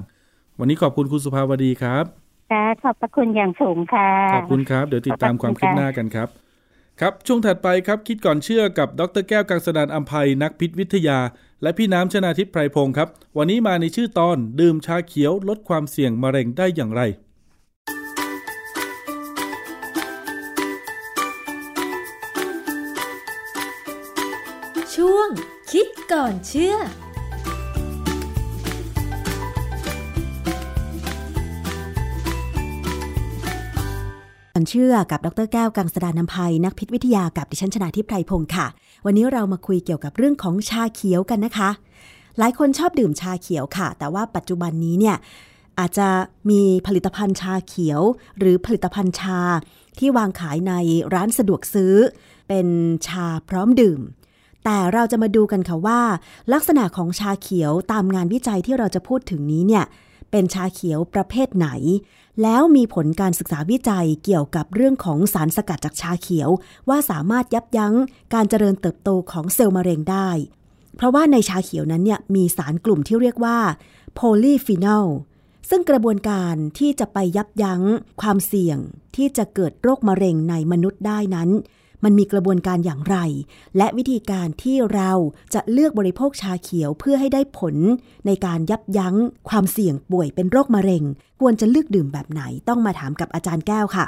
[0.60, 2.06] วันนี้ขอบคุณคุณสุภาวดีครับ
[2.52, 6.28] ค่ะขอบพระคุณอย่างสูงค่ะ ขอบคุณครับ เดี๋ยวติดตามความคืบหน้ากันครับ
[7.00, 11.20] ครับ ช่วงถัดไปครับคิดก่อนเชื่อกับดรแก้วกังสดานอัมภัยนักพิษวิทยา
[11.62, 17.02] และพี่น้ำชนาทิพย์ไพรพงศ์ครับ วันนี้มาในชื่อตอนดื่มชาเขียวลดความเสี่ยงมะเร็งได้อย่างไร
[24.96, 25.30] ช่วง
[25.72, 26.76] คิดก่อนเชื่อ
[34.70, 38.68] เชื่อกับดรแก้วกังสดานนภัยนักพิษวิทยากับดิฉันชนาทิพไพรพงศ์ค่ะ
[39.06, 41.70] วันนี้เรามาคุยเกี่ยวกับเรื่องของชาเขียวกันนะคะ
[42.38, 45.16] หลายคนชอบดื่มชาเขียวค่ะ แต่ว่าปัจจุบันนี้เนี่ย
[45.80, 46.08] อาจจะ
[46.50, 48.02] มีผลิตภัณฑ์ชาเขียว
[48.40, 49.40] หรือผลิตภัณฑ์ชา
[50.00, 50.74] ที่วางขายใน
[51.14, 51.94] ร้านสะดวกซื้อ
[52.48, 52.68] เป็น
[53.08, 54.02] ชาพร้อมดื่ม
[54.66, 56.02] แต่เราจะมาดูกันค่ะว่า
[56.54, 59.86] ลักษณะของชาเขียวตามงานวิจัยที่เราจะพูดถึงนี้เนี่ย
[60.32, 61.68] เป็นชาเขียวประเภทไหน
[62.42, 66.50] แล้วมีผลการศึกษาวิจัยเกี่ยวกับเรื่องของสารสกัดจากชาเขียว
[66.90, 67.96] ว่าสามารถยับยั้ง
[68.34, 70.30] การเจริญเติบโตของเซลล์มะเร็งได้
[70.96, 73.58] เพราะว่าในชาเขียวนั้นเนี่ยมีสารกลุ่มที่เรียกว่า
[74.14, 75.08] โพลีฟีนอล
[75.70, 77.82] ซึ่งกระบวนการที่จะไปยับยั้ง
[78.22, 78.78] ความเสี่ยง
[79.16, 81.50] ที่จะเกิดโรคมะเร็งในมนุษย์ได้นั้น
[82.06, 83.18] มันมีกระบวนการอย่างไร
[83.78, 85.12] และวิธีการที่เรา
[85.54, 87.76] จะเลือกบริโภคชาเขียวเพื่อให้ได้ผล
[88.26, 89.16] ในการยับยั้ง
[89.50, 91.04] ความเสี่ยงป่วยเป็นโรคมะเร็ง
[91.40, 94.06] ควรจะเลือกดื่มแบบไหนต้องมาถามกับอาจารย์แก้วค่ะ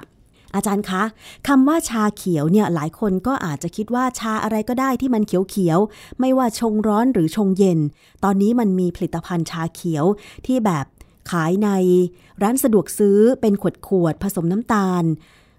[0.56, 1.04] อาจารย์คะ
[1.48, 7.80] คำว่าชาเขียวเนี่ยหลายคนก็อาจจะคิดว่าชาอะไรก็ได้ที่มันเขียวๆไม่ว่าชงร้อนหรือชงเย็น
[8.24, 10.06] ตอนนี้มันมีผลิตภัณฑ์ชาเขียว
[10.46, 10.86] ที่แบบ
[11.32, 11.70] ขายใน
[12.42, 13.54] ร้านสะดวกซื้อเป็น
[13.88, 15.04] ขวดๆผสมน้ำตาล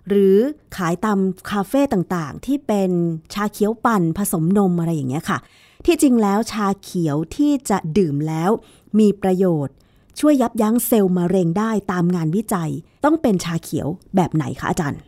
[0.08, 0.36] หรือ
[0.76, 1.18] ขายตาม
[1.50, 2.90] คาเฟ่ต่างๆ ที่เป็น
[3.34, 5.38] ชาเขียวปั่นผสมนมอะไรอย่างเงี้ยค่ะ
[5.86, 8.50] ที่จริงแล้วชาเขียวที่จะดื่มแล้ว
[8.98, 9.74] มีประโยชน์
[10.20, 12.70] ช่วยยับยั้งเซลล์มะเร็งได้ตามงานวิจัย
[13.04, 15.00] ต้องเป็นชาเขียวแบบไหนคะอาจารย์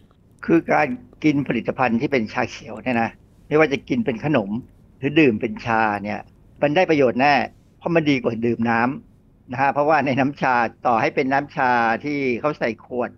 [0.45, 0.89] คือการ
[1.25, 3.11] กินผลิตภัณฑ์ที่เป็นชาเขียวเนี่ยนะ
[3.49, 4.51] ไม่ว่าจะกินเป็นขนม
[4.99, 6.21] หรือดื่มเป็นชาเนี่ย
[6.63, 7.35] มันได้ประโยชน์แน่
[7.79, 10.55] เพราะมันดีกว่าดื่มน้ำนะฮะเพราะว่าในน้ำชา
[10.87, 11.71] ต่อให้เป็นน้ำชา
[12.05, 13.11] ที่เขาใส่ขวด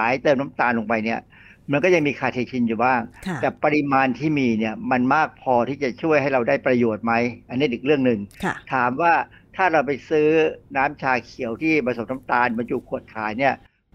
[0.00, 1.20] ายเติมน้ำตาลลงไปเนี่ย
[1.72, 7.12] มันก็ยังมีคาเทคินอยู่บ้างค่ะแต่ปริมาณที่มีเนี่ยมันมากพอที่จะช่วยให้เราได้ประโยชน์ไหม
[7.48, 9.14] อันนี้อีกเรื่องหนึ่งค่ะถามว่า
[9.56, 10.28] ถ้าเราไปซื้อ
[10.76, 13.54] น้ำชาเขียวที่ผสมน้ำตาลบรรจุขวดขายเนี่ย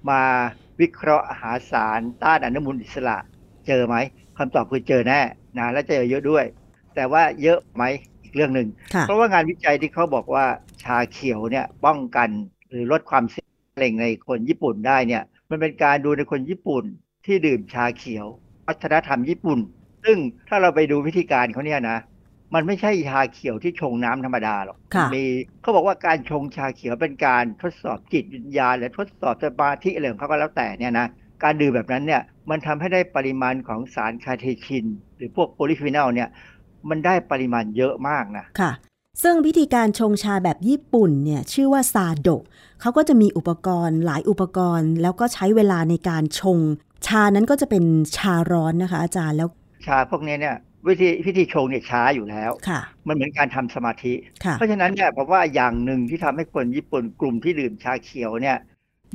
[0.09, 0.21] มา
[0.81, 3.17] วิเคราะห์หาสารต้านอนุมูลอิสระ
[3.67, 3.95] เจอไหม
[4.37, 5.21] คำตอบคือเจอแน่
[5.57, 6.45] นะและเจอเยอะด้วย
[6.95, 7.83] แต่ว่าเยอะไหม
[8.23, 10.45] อีกเรื่องหนึ่งค่ะเพราะว่างานวิจัยที่เขาบอกว่า
[10.83, 12.29] ชาเขียวเนี่ยป้องกัน
[12.69, 15.23] หรือลดความเสี่ยงมะเร็งในคนญี่ปุ่นได้เนี่ย
[15.55, 16.83] มันเป็นการดูในคนญี่ปุ่น
[17.25, 18.27] ที่ดื่มชาเขียว
[18.67, 19.59] วัฒนธรรมญี่ปุ่น
[20.03, 21.99] ซึ่งถ้าเราไปดูวิธีการเขาเนี่ยนะ
[22.53, 25.23] มันไม่ใช่ชาเขียวที่ชงน้ำธรรมดาหรอกค่ะมี
[25.61, 31.07] เขาบอกว่าการชงชาเขียวเป็นการทดสอบจิตวิญญาณหรือทดสอบสมาธิอะไรของเขาก็แล้วแต่เนี่ยนะ
[31.43, 34.85] การดื่มแบบนั้นเนี่ยมันทำให้ได้ปริมาณของสาร catechin
[35.17, 36.29] หรือพวก polyphenol เนี่ย
[36.89, 38.71] มันได้ปริมาณเยอะมากนะ ค่ะ
[39.23, 42.43] ซึ่งพิธีการชงชาแบบญี่ปุ่นเนี่ยชื่อว่าซาโดะ
[42.81, 46.59] เขาก็จะมีอุปกรณ์หลายอุปกรณ์ แล้วก็ใช้เวลาในการชง
[47.07, 47.83] ชานั้นก็จะเป็น
[48.17, 49.49] ชาร้อนนะคะ อาจารย์แล้ว
[49.87, 50.55] ชาพวกนี้เนี่ย
[50.87, 54.13] วิธีพิธีชงเนี่ยช้าอยู่แล้วค่ะมันเหมือนการทำสมาธิ
[54.45, 58.57] ค่ะเพราะฉะนั้นเนี่ยผมว่าอย่างหนึ่งที่ทำให้คนญี่ปุ่นกลุ่มที่ดื่มชาเขียวเนี่ย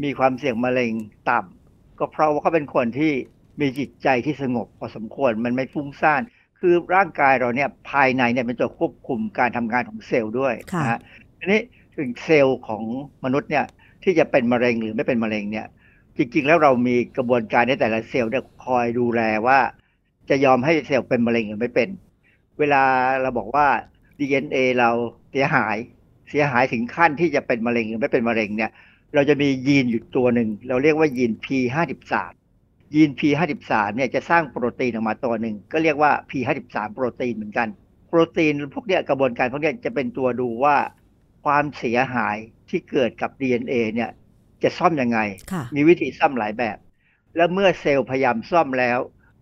[0.02, 0.92] มีความเสี่ยงมะเร็ง
[1.30, 3.12] ต่ำก็เพราะว่าเขาเป็นคนที่
[3.60, 6.22] มีจิตใจที่สงบพอสมควรมันไม่ฟุ้งซ่าน
[6.60, 11.00] คือร่างกายเราเนี่ยภายในเนี่ยเป็นตัวควบคุมการทำงานของเซลล์ด้วยค่ะนะฮะ
[11.38, 11.60] ทีนี้
[11.98, 12.82] ถึงเซลล์ของ
[13.24, 13.64] มนุษย์เนี่ย
[14.02, 15.66] ที่จะเป็นมะเร็งหรือไม่เป็นมะเร็งเนี่ย
[16.16, 19.58] จริง ๆ แล้วเรามีกระบวนการในแต่ละเซลล์เนี่ยคอยดูแลว่า
[20.30, 21.88] จะยอมให้เซลล์เป็นมะเร็งหรือไม่เป็น
[22.58, 22.82] เวลา
[23.22, 23.66] เราบอกว่า
[24.18, 24.90] DNA เรา
[25.30, 25.76] เสียหาย
[26.30, 28.70] เสียหายถึงขั้นที่จะเป็นมะเร็งหรือไม่เป็นมะเร็งเนี่ย
[29.14, 32.14] เราจะมียีนอยู่ตัวหนึ่ง เราเรียกว่ายีน P53
[32.94, 37.68] ยีน P53 เนี่ยจะสร้างโปรตีนออกมาตัวหนึ่ง ก็เรียกว่า P53 โปรตีนเหมือนกัน
[38.08, 40.76] โปรตีนพวกเนี้ยกระบวนการพวกเนี้ยจะเป็นตัวดูว่า
[41.44, 42.36] ความเสียหาย
[42.68, 44.10] ที่เกิดกับ DNA เนี่ย
[44.62, 45.18] จะซ่อมยังไง
[45.52, 46.78] ค่ะมีวิธีซ่อมหลายแบบ
[47.36, 48.98] แล้วเมื่อเซลล์พยายามซ่อมแล้ว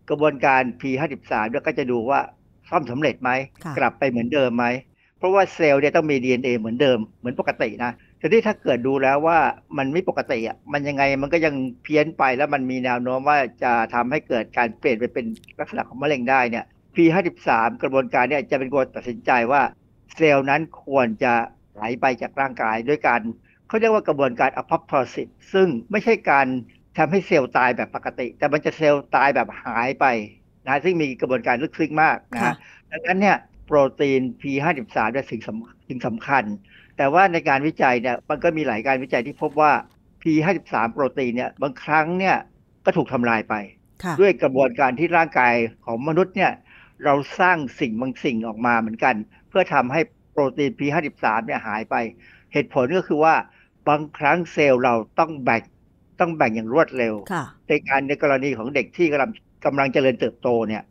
[0.09, 2.21] กระบวนการ P53 เนี่ยก็จะดูว่า
[2.71, 3.31] ซ่อมสำเร็จไหม
[3.65, 4.67] ค่ะกลับไปเหมือนเดิมไหม
[5.19, 9.39] เพราะว่าเซลล์เนี่ยต้องมี DNA เหมือนเดิม เหมือนปกตินะแต่ที่ถ้าเกิดดูแล้วว่า
[9.79, 15.27] มันไม่ปกติอะมันยังไงมันก็ยังเพี้ยนไปแล้วมันมีแนวโน้มว่าจะทำให้เกิดการเปลี่ยนไปเป็น
[15.59, 17.49] ลักษณะของมะเร็งได้เนี่ย P53
[17.83, 19.63] กระบวนการเนี่ยจะเป็นตัวตัดสินใจว่า
[20.15, 21.35] เซลล์นั้นควรจะ
[21.79, 23.21] ไหลไปจากร่างกายด้วยการ
[23.69, 26.47] เขาเรียกว่ากระบวนการ apoptosis ซึ่งไม่ใช่การ
[26.99, 30.07] ทำให้เซลล์ตายแบบปกติ แต่มันจะเซลล์ตายแบบหายไป
[30.67, 32.55] นะซึ่งมีกระบวนการลึกซึ้งมากนะค่ะ
[32.93, 36.45] ดังนั้นเนี่ยโปรตีน P53 เนี่ยสิ่งสำสิ่งสำคัญ
[36.97, 39.73] แต่ว่าในการวิจัยเนี่ยมันก็มีหลายการวิจัยที่พบว่า
[40.23, 42.37] P53 โปรตีนเนี่ยบางครั้งเนี่ย
[42.85, 43.55] ก็ถูกทำลายไป
[44.03, 45.55] ค่ะด้วยกระบวนการที่ร่างกาย
[45.87, 46.53] ของมนุษย์เนี่ย
[47.05, 49.15] เราสร้างสิ่งบางสิ่งออกมาเหมือนกัน
[49.49, 51.95] เพื่อทำให้โป รตีน P53 เนี่ยหายไป
[52.53, 53.35] เหตุผลก็คือว่า
[53.89, 55.63] บางครั้งเซลล์เราต้องแบ่ง
[56.21, 59.31] ต้องแบ่งอย่างรวดเร็วค่ะในการในกรณีของเด็กที่กำลัง
[59.65, 60.83] กำลังเจริญเติบโตเนี่ย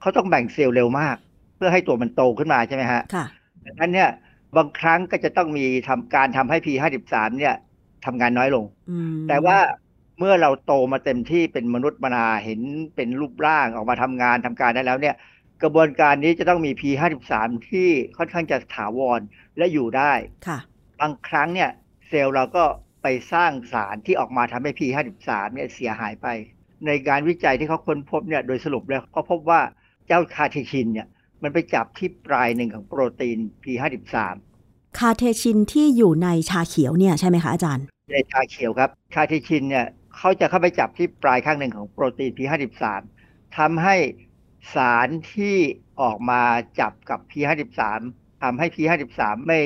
[0.00, 1.16] เขาต้องแบ่งเซลล์เร็วมาก
[1.56, 3.26] เพื่อให้ตัวมันโตขึ้นมาใช่ไหมฮะค่ะ
[3.64, 4.10] ดังนั้นเนี่ย
[4.56, 7.54] บางครั้งก็จะต้องมีทำการทำให้ P53 เนี่ย
[8.06, 9.58] ทำงานน้อยลงอืมแต่ว่า
[10.18, 12.60] เมื่อเราโตมาเต็มที่เป็นมนุษย์มนาเห็น
[12.96, 15.14] เป็นรูปร่างออกมาทำงานทำการได้แล้วเนี่ย
[15.62, 17.32] กระบวนการนี้จะต้องมี P53
[17.68, 17.88] ที่
[18.18, 19.20] ค่อนข้างจะถาวร
[19.58, 20.12] และอยู่ได้
[20.46, 20.58] ค่ะ
[21.00, 21.70] บางครั้งเนี่ย
[22.08, 22.64] เซลล์เราก็
[23.02, 26.26] ไปสร้างสารที่ออกมาทำให้ P53 เนี่ยเสียหายไป
[26.86, 29.60] ในการวิจัยที่เขาค้นพบเนี่ยโดยสรุปแล้วเขาพบว่า
[30.06, 31.06] เจ้าคาเทชินเนี่ย
[31.42, 34.16] มันไปจับที่ปลายหนึ่งของโปรตีน P53
[34.98, 39.86] คาเทชินที่อยู่ในชาเขียวเนี่ยใช่ไหมคะอาจารย์ ในชาเขียวครับ คาเทชินเนี่ย
[40.16, 42.84] เขาจะเข้าไปจับที่ปลายข้างหนึ่งของโปรตีน P53
[43.58, 43.96] ทำให้
[44.74, 45.56] สารที่
[46.00, 46.42] ออกมา
[46.80, 47.80] จับกับ P53
[48.42, 49.58] ทำให้ P53 ไม่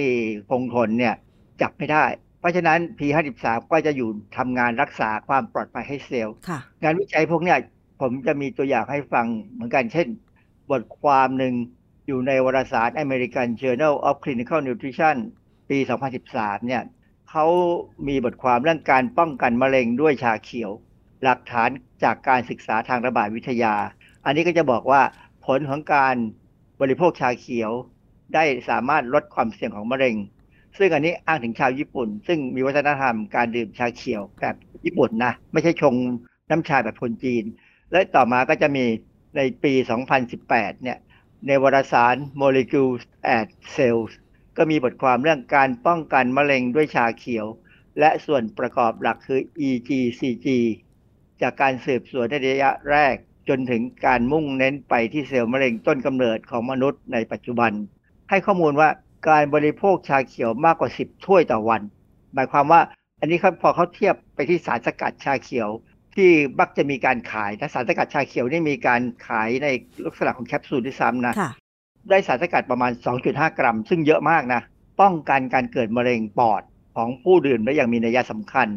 [0.50, 1.14] คงทนเนี่ย
[1.62, 2.04] จับไม่ได้
[2.40, 7.58] เพราะฉะนั้น P53 ก็จะอยู่ทำงานรักษาความปลอดภัยให้เซลล์ค่ะงานวิจัยพวกเนี้ย
[8.00, 10.08] ผมจะมีตัวอย่างให้ฟังเหมือนกันเช่น
[10.70, 11.54] บทความหนึ่ง
[12.06, 15.16] อยู่ในวารสาร American Journal of Clinical Nutrition
[15.70, 15.78] ปี
[16.22, 16.82] 2013 เนี่ย
[17.30, 17.46] เขา
[18.08, 20.70] มีบทความเรื่องการป้องกันมะเร็งด้วยชาเขียว
[21.22, 21.68] หลักฐาน
[22.04, 23.74] จากการศึกษาทางระบาดวิทยา
[24.24, 25.02] อันนี้ก็จะบอกว่า
[25.46, 26.16] ผลของการ
[26.80, 27.70] บริโภคชาเขียว
[28.34, 30.16] ได้สามารถลดความเสี่ยงของมะเร็ง
[30.78, 35.94] ซึ่งอันนี้อ้างถึงชาวญี่ปุ่น ซึ่งมีวัฒนธรรมการดื่มชาเขียวแบบญี่ปุ่นนะ ไม่ใช่ชง
[36.50, 37.44] น้ำชาแบบคนจีน
[37.90, 38.84] และต่อมาก็จะมี
[39.36, 39.72] ในปี
[40.28, 40.98] 2018 เนี่ย
[41.46, 43.02] ในวารสาร Molecules
[43.36, 44.12] and Cells
[44.56, 47.46] ก็มีบทความเรื่องการป้องกันมะเร็งด้วยชาเขียว
[47.98, 50.46] และส่วนประกอบหลักคือ EGCG
[51.42, 53.16] จากการสืบสวนในระยะแรก
[53.50, 57.72] จนถึงการมุ่งเน้นไปที่เซลล์มะเร็งต้นกำเนิดของมนุษย์ในปัจจุบัน
[58.30, 58.88] ให้ข้อมูลว่า
[59.28, 61.82] การบริโภคชาเขียวมากกว่า 10 ถ้วยต่อวัน
[62.34, 62.80] หมายความว่า
[63.20, 65.68] อันนี้ครับพอเขาเทียบไปที่สารสกัดชาเขียว
[66.14, 66.30] ที่
[66.60, 69.68] มักจะมีการขายนะสารสกัดชาเขียวนี่มีการขายใน
[70.06, 71.52] ลักษณะของแคปซูลด้วยซ้ำนะค่ะ
[72.10, 72.92] ได้สารสกัดประมาณ
[73.24, 74.60] 2.5 กรัม ซึ่งเยอะมากนะ
[75.00, 76.62] ป้องกันการเกิดมะเร็งปอด
[76.96, 78.68] ของผู้ดื่มได้อย่างมีนัยสำคัญ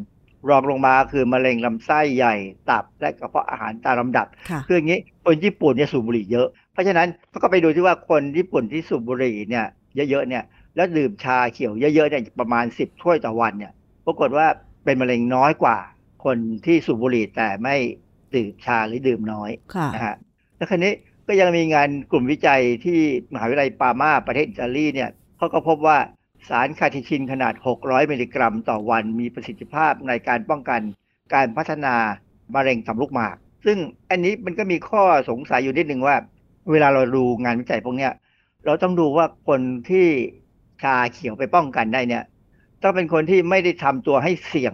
[0.49, 2.35] รองลงมาคือมะเร็งลำไส้ใหญ่
[2.69, 9.65] ตับและกระเพาะอาหารตามลำดับค่ะคืออย่างนี้คนญี่ปุ่นเนี่ยสูบบุหรี่เยอะ เพราะฉะนั้นเขาก็ไปดูที่ว่าคนญี่ปุ่นที่สูบบุหรี่เนี่ย
[9.95, 10.43] เยอะๆเนี่ย
[10.75, 13.71] แล้วดื่มชาเขียวเยอะๆเนี่ยประมาณ 10 ถ้วยต่อวันเนี่ย
[14.05, 14.47] ปรากฏว่า
[14.85, 15.77] เป็นมะเร็งน้อยกว่า
[16.25, 17.75] คนที่สูบบุหรี่แต่ไม่
[18.35, 20.15] ดื่มชาหรือดื่มน้อยค่ะนะฮะ
[20.57, 20.93] แล้วคราวนี้
[21.27, 22.99] ก็ยังมีงานกลุ่มวิจัยที่
[23.33, 25.97] มหาวิทยาลัยปามาประเทศอิตาลีเนี่ยเขาก็พบว่า
[26.49, 30.81] สารคาเทชินขนาด 600 มิลลิกรัมต่อวัน มีประสิทธิภาพในการป้องกัน
[31.33, 31.95] การพัฒนา
[32.55, 33.35] มะเร็งต่อมลูกหมาก
[33.65, 33.77] ซึ่ง
[34.09, 36.15] อันนี้มันก็มีข้อสงสัยอยู่นิดหนึ่งว่า
[36.71, 38.13] เวลาเราดูงานวิจัยพวกเนี้ย
[38.65, 40.07] เราต้องดูว่าคนที่
[40.83, 42.23] ชาเขียวไปป้องกันได้เนี่ย
[42.83, 44.73] ต้องเป็นคนที่ไม่ได้ทำตัวให้เสี่ยง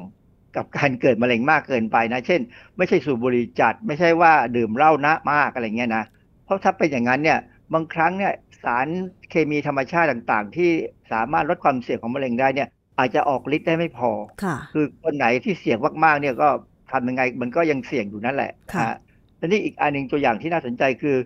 [0.56, 2.42] กับการเกิดมะเร็งมากเกินไปนะ เช่น
[2.78, 6.04] ไม่ใช่สูบบุหรี่จัด ไม่ใช่ว่าดื่มเหล้านะมากอะไรเงี้ยนะ
[6.46, 7.40] เพราะถ้าเป็นอย่างนั้นเนี่ย
[7.74, 8.88] บางครั้งเนี่ยสาร
[9.30, 10.72] เคมีธรรมชาติต่างๆ ที่
[11.12, 14.12] สามารถลดความเสี่ยงของมะเร็งได้เนี่ยอาจจะออกฤทธิ์ได้ไม่พอ
[14.44, 16.48] ค่ะคือคนไหนที่เสี่ยงมากๆเนี่ยก็
[16.92, 18.92] ทำยังไงมันก็ยังเสี่ยงอยู่นั่นแหละค่ะฮ
[19.38, 21.18] และนี่อีกอันหนึ่งตัวอย่างที่น่าสนใจคือ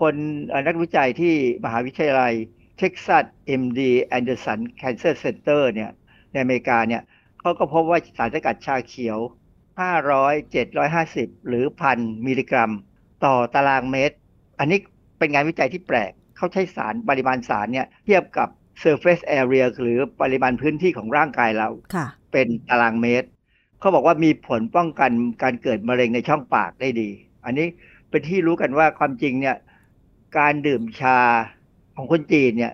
[0.00, 0.14] คน
[0.48, 1.34] เอ่อนักวิจัยที่
[1.64, 2.32] มหาวิทยาลัย
[2.80, 3.24] Texas
[3.60, 3.80] MD
[4.18, 5.90] Anderson Cancer Center เนี่ย
[6.32, 7.02] ในอเมริกาเนี่ย
[7.40, 9.18] เขาก็พบว่าสารสกัดชาเขียว
[9.88, 12.70] 500 750 หรือพันมิลลิกรัม
[13.24, 14.16] ต่อตารางเมตร
[14.58, 14.78] อันนี้
[15.18, 18.48] เป็นงานวิจัยที่แปลก เขาใช้สารปริมาณสารเนี่ยเทียบกับ
[18.82, 23.28] surface area หรือปริมาณพื้นที่ของร่างกายเราค่ะเป็นตารางเมตร
[23.80, 25.10] เขาบอกว่ามีผลป้องกัน
[25.42, 27.08] การเกิดมะเร็งในช่องปากได้ดี
[27.44, 27.66] อันนี้
[28.10, 29.56] เป็นที่รู้กันว่าความจริงเนี่ย
[30.38, 31.18] การดื่มชา
[31.96, 32.72] ของคนจีนเนี่ย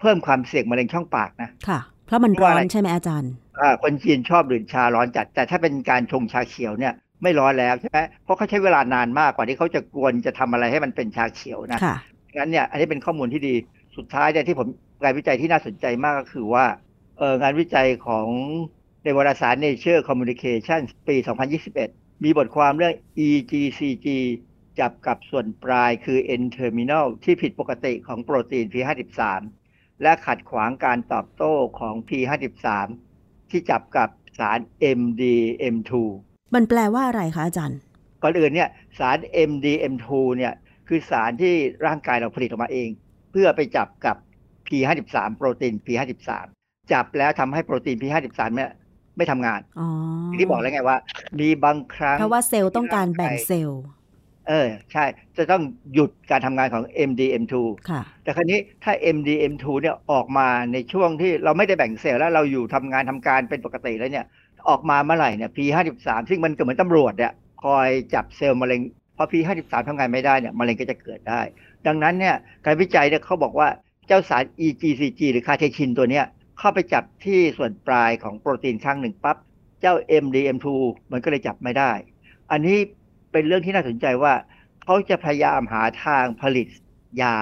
[0.00, 11.96] เพิ่มความเสี่ยงมะเร็งช่องปากนะค่ะ เพราะมันเพราะร้ออะไรนใช่ไหมอาจารย์อ่าคนจีนชอบดื่มชาร้อนจัด แต่ถ้าเป็นการชงชาเขียวเนี่ย ไม่ร้อนแล้วใช่ไหมเพราะเขาใช้เวลานานมากกว่าที่เขาจะกวนจะทำอะไรให้มันเป็นชาเขียวนะค่ะ
[12.36, 13.54] งั้นเนี่ยอันนี้เป็นข้อมูลที่ดี
[13.96, 14.68] สุดท้ายเนี่ยที่ผม
[15.02, 16.64] งานวิจัยที่น่าสนใจมากก็คือว่า
[17.18, 18.28] เอองานวิจัยของ
[19.04, 21.16] ในวารสาร Nature Communication ปี
[21.70, 22.94] 2021 มีบทความเรื่อง
[23.28, 24.06] EGCG
[24.80, 29.20] จับกับส่วนปลายคือ N-terminal ที่ผิดปกติของโปรตีน P53
[30.02, 32.66] และขัดขวางการตอบโต้ของ P53
[33.50, 34.08] ที่จับกับ
[34.38, 34.58] สาร
[34.98, 35.92] MDM2
[36.54, 37.78] มันแปลว่าอะไรคะอาจารย์
[38.22, 39.18] ก่อนอื่นเนี่ยสาร
[39.50, 40.54] MDM2 เนี่ย
[40.88, 41.54] คือสารที่
[41.86, 42.88] ร่างกายเราผลิตออกมาเอง
[43.30, 44.16] เพื่อไปจับกับ
[44.66, 46.30] P53 โปรตีน P53
[46.92, 48.70] จับแล้วทำให้โปรตีน P53 เนี่ย
[49.16, 49.88] ไม่ทำงานอ๋อ
[50.40, 50.98] ที่บอกแล้วไงว่า
[51.40, 53.82] มีบางครั้ง เพราะว่าเซลล์ต้องการแบ่งเซลล์
[54.48, 55.04] เออ ใช่
[55.36, 55.62] จะต้อง
[55.94, 57.54] หยุดการทำงานของ MDM2
[57.90, 64.26] ค่ะ แต่ครั้นี้ถ้า MDM2 เนี่ยออกมาในช่วงที่เราไม่ได้แบ่งเซลล์แล้วเราอยู่ทำงานทำการเป็นปกติแล้วเนี่ย
[64.68, 67.32] ออกมาเมื่อไหร่เนี่ย P53 ซึ่งมันก็เหมือนตำรวจเนี่ย
[67.64, 68.80] คอยจับเซลล์มะเร็ง
[69.16, 71.40] พอ P53 ทำงานไม่ได้เนี่ยมะเร็งก็จะเกิดได้
[71.86, 73.68] ดังนั้นเนี่ยการวิจัยเนี่ยเขาบอกว่า
[74.06, 76.24] เจ้าสาร EGCG หรือคาเทชินตัวเนี้ย
[76.58, 79.36] เข้าไปจับที่ส่วนปลายของโปรตีนข้างหนึ่งปั๊บ
[79.80, 79.94] เจ้า
[80.24, 80.66] MDM2
[81.12, 81.92] มันก็เลยจับไม่ได้
[82.50, 82.78] อันนี้
[83.32, 84.34] เป็นเรื่องที่น่าสนใจว่า
[84.82, 86.68] เขาจะพยายามหาทางผลิต
[87.22, 87.36] ยา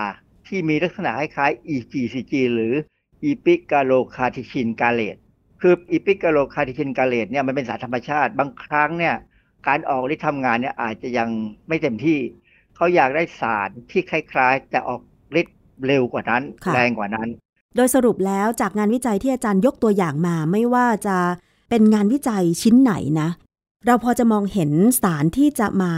[0.46, 2.74] ที่มีลักษณะคล้ายๆ EGCG หรือ
[3.30, 4.68] e p i c a l o c a t e c h i n
[4.80, 5.20] g a l a t e
[5.60, 6.84] คือ e p i c a l o c a t e c h i
[6.88, 9.16] n g a l a t e เนี่ยมันเป็นสารธรรมชาติ บางครั้งเนี่ย
[9.68, 11.28] การออกฤทธิ์ทำงานเนี่ยอาจจะยัง
[11.68, 12.18] ไม่เต็มที่
[12.76, 15.00] เขาอยากได้สารที่คล้ายๆ แต่ออก
[15.40, 15.56] ฤทธิ์
[15.86, 17.28] เร็วกว่านั้นค่ะแรงกว่านั้น
[17.76, 21.16] โดยสรุปแล้วจากงานวิจัยที่อาจารย์ยกตัวอย่างมาไม่ว่าจะ
[21.70, 23.28] เป็นงานวิจัยชิ้นไหนนะ
[23.86, 24.70] เราพอจะมองเห็น
[25.02, 25.92] สารที่จะมา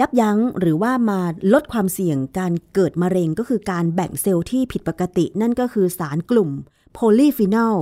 [0.00, 1.20] ยับยั้งหรือว่ามา
[1.52, 6.50] ลดความเสี่ยงการเกิดมะเร็งก็คือการแบ่งเซลล์ที่ผิดปกติ นั่นก็คือสารกลุ่ม
[6.92, 7.76] โพลีฟีนอล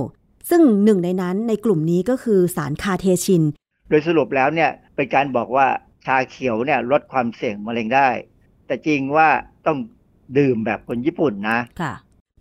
[0.49, 3.43] ซึ่งหนึ่งในนั้นในกลุ่มนี้ก็คือสารคาเทชิน
[3.89, 5.67] โดยสรุปแล้วเนี่ยเป็นการบอกว่า
[6.05, 8.09] ชาเขียวเนี่ยลดความเสี่ยงมะเร็งได้
[8.67, 9.27] แต่จริงว่า
[9.67, 9.77] ต้อง
[10.37, 11.93] ดื่มแบบคนญี่ปุ่นนะค่ะ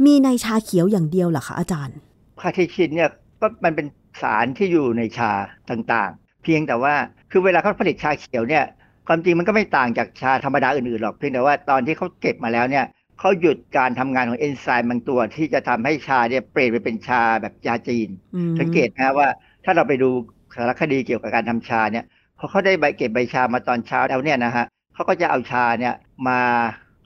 [0.04, 1.96] มีในชาเขียวอย่างเดียวเหรอคะอาจารย์
[2.40, 3.86] คาเทชินเนี่ยก็มันเป็น
[4.22, 5.32] สารที่อยู่ในชา
[5.70, 6.94] ต่างๆ เพียงแต่ว่า
[7.30, 8.64] คือเวลาเขาผลิตชาเขียวเนี่ย
[9.06, 12.84] ความจริงมันก็ไม่ต่างจากชาธรรมดาอื่นๆหรอกเพียงแต่ว่าตอนที่เขาเก็บมาแล้วเนี่ย
[13.20, 19.28] เขาหยุดการทำงานของเอนไซม์บางตัวที่จะทำให้ชาเนี่ยเปลี่ยนไปเป็นชาแบบยาจีนอืมสังเกตนะว่า
[19.64, 20.10] ถ้าเราไปดู
[20.54, 22.04] สารคดีเกี่ยวกับการทำชาเนี่ย
[22.38, 25.94] พอเขาได้ใบเก็บใบชามาตอนเช้าแล้วเนี่ยนะฮะเขาก็จะเอาชาเนี่ย
[26.28, 26.40] มา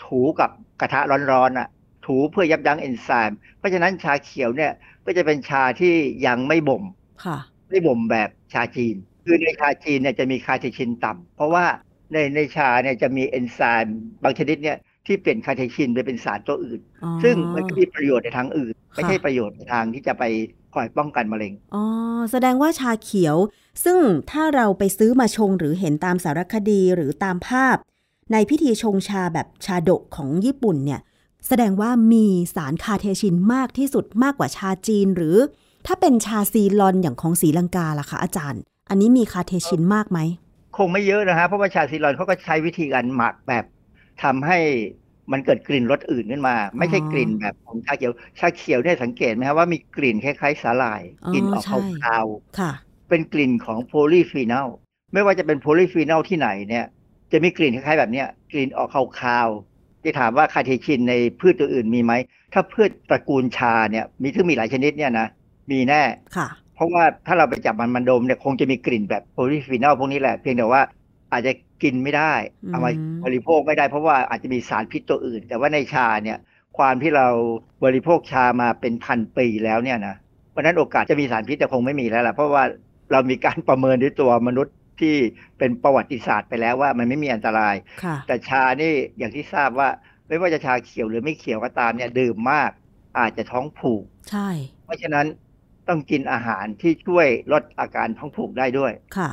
[0.04, 0.50] ถูกับ
[0.80, 1.00] กระทะ
[1.30, 1.68] ร้อนๆอะ
[2.06, 4.72] ถูเพื่อยับยั้งเอนไซม์เพราะฉะนั้นชาเขียวเนี่ย
[5.06, 5.94] ก็จะเป็นชาที่
[6.26, 6.82] ยังไม่บ่ม
[7.24, 7.38] ค่ะ
[7.70, 11.64] ไม่บ่มแบบชาจีน คือในชาจีนเนี่ยจะมีคาเทชินต่ำเพราะว่า
[12.12, 20.24] ในในชาเนี่ยจะมีเอนไซม์บางชนิดเนี่ย ที่เปลี่ยนคาเทชินไปเป็นสารตัวอื่นอ๋อซึ่งมันก็มีประโยชน์ในทางอื่น ไม่ค่ะใช่ประโยชน์ในทางที่จะไป
[20.74, 21.84] คอยป้องกันมะเร็ง อ๋อ
[22.32, 23.36] แสดงว่าชาเขียว
[23.84, 23.98] ซึ่ง
[24.30, 27.76] ถ้าเราไปซื้อมาชงหรือเห็นตามสารคดีหรือตามภาพ
[28.32, 31.00] ในพิธีชงชาแบบชาดกของญี่ปุ่นเนี่ย
[31.46, 35.36] แสดงว่ามีสารคาเทชินมากที่สุดมากกว่าชาจีนหรือ
[35.86, 40.18] ถ้าเป็นชาซีลอนอย่างของศรีลังกาล่ะคะอาจารย์ อันนี้มีคาเทชินมากไหม
[40.76, 43.64] คงไม่เยอะนะฮะ เพราะว่าชาซีรอนเขาก็ใช้วิธีการหมักแบบ
[44.24, 44.58] ทำให้
[45.32, 52.26] มันเกิดกลิ่นรสอื่นขึ้นมา ไม่ใช่กลิ่นแบบของชาเขียว ชาเขียวเนี่ยสังเกตไหมครับว่ามีกลิ่นคล้ายๆสาหร่ายอ๋อกลิ่นออกใช่คาว
[52.58, 54.68] ค่ะๆเป็นกลิ่นของ polyphenol
[55.12, 56.86] ไม่ว่าจะเป็น polyphenol ที่ไหนเนี่ย
[57.32, 62.12] จะมีกลิ่นคล้ายๆแบบเนี้ยกลิ่นออกคาวๆที่ถามว่า catechin ในพืชตัวอื่นมีไหม
[62.52, 65.26] ถ้าพืชตระกูลชาเนี่ยมีซึ่งมีหลายชนิดเนี่ยนะ
[65.70, 66.02] มีแน่
[66.36, 70.82] ค่ะ เพราะว่าถ้าเราไปจับมันมันดมเนี่ยคงจะมีกลิ่นแบบ polyphenol พวกนี้แหละ เพียงแต่ว่า
[71.32, 71.52] อาจจะ
[71.82, 72.90] กินไม่ได้อืมเอามา
[73.24, 76.38] บริโภคไม่ได้เพราะว่าอาจจะมีสารพิษตัวอื่น แต่ว่าในชาเนี่ย
[76.78, 77.26] ความที่เรา
[77.84, 80.14] บริโภคชามาเป็นพันปีแล้วเนี่ยนะ
[80.50, 82.64] เพราะนั้นโอกาสจะมีสารพิษจะคงไม่มีแล้วล่ะเพราะว่า
[83.12, 85.16] เรามีการประเมินด้วยตัวมนุษย์ที่
[85.58, 87.74] เป็นประวัติศาสตร์ไปแล้วว่ามันไม่มีอันตราย
[88.04, 89.88] ค่ะแต่ชานี่อย่างที่ทราบว่า
[90.28, 92.70] ไม่ว่าจะชาเขียวหรือไม่เขียวก็ตามเนี่ยดื่มมาก
[93.18, 94.48] อาจจะท้องผูก ใช่
[94.84, 95.26] เพราะฉะนั้น
[95.88, 99.30] ต้องกินอาหารที่ช่วยลดอาการท้องผูกได้ด้วยค่ะ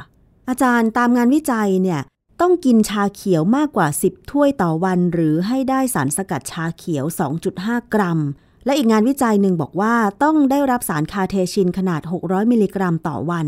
[0.49, 2.01] อาจารย์ตามงานวิจัยเนี่ย
[2.41, 7.05] ต้องกินชาเขียวมากกว่า 10 ถ้วยต่อวัน หรือให้ได้สารสกัดชาเขียว
[7.49, 8.19] 2.5 กรัม
[8.65, 13.47] และอีกงานวิจัยหนึ่งบอกว่าต้องได้รับสารคาเทชินขนาด 600 มิลลิกรัมต่อวัน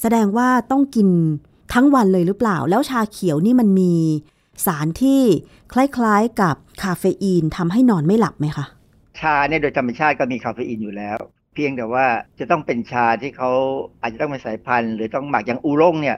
[0.00, 1.08] แสดงว่าต้องกิน
[1.74, 3.94] ทั้งวันเลยหรือเปล่า แล้วชาเขียวนี่มันมี
[4.66, 5.20] สารที่
[5.72, 8.64] คล้ายๆกับคาเฟอีนทำให้นอนไม่หลับไหมคะ
[9.20, 11.18] ชาเนี่ยโดยธรรมชาติก็มีคาเฟอีนอยู่แล้ว
[11.54, 12.06] เพียงแต่ว่า
[12.38, 13.50] จะต้องเป็นชาที่เขา
[14.00, 16.16] อาจจะต้องเป็นสายพันธุ์ หรือต้องหมักอย่างอูร่งเนี่ย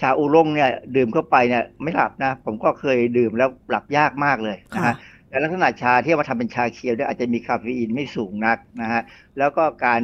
[0.00, 4.96] ชาอูร่งเนี่ยดื่มเข้าไปเนี่ยไม่หลับนะ ผมก็เคยดื่มแล้วหลับยากมากเลยนะค่ะฮะ
[5.28, 9.02] แต่ลักษณะชาที่เอามาทำเป็นชาเขียวเนี่ยอาจจะมีคาเฟอีนไม่สูงนักนะฮะ
[9.38, 10.02] แล้วก็การ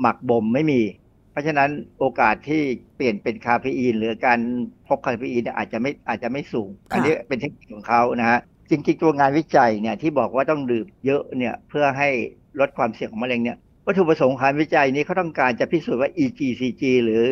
[0.00, 0.80] หมักบ่มไม่มี
[1.30, 2.62] เพราะฉะนั้นโอกาสที่
[2.96, 4.38] เปลี่ยนเป็นคาเฟอีน หรือการ
[4.86, 8.38] พบคาเฟอีนเนี่ยอาจจะไม่อาจจะไม่สูง อันนี้เป็นเทคนิคของเขานะฮะ
[8.70, 12.08] จริงๆตัวงานวิจัยเนี่ยที่บอกว่าต้องดื่มเยอะเนี่ยเพื่อให้
[12.60, 13.56] ลดความเสี่ยงของมะเร็งเนี่ย
[13.86, 17.22] วัตถุประสงค์ของการวิจัยนี้เขาต้องการจะพิสูจน์ว่า EGCG หรือ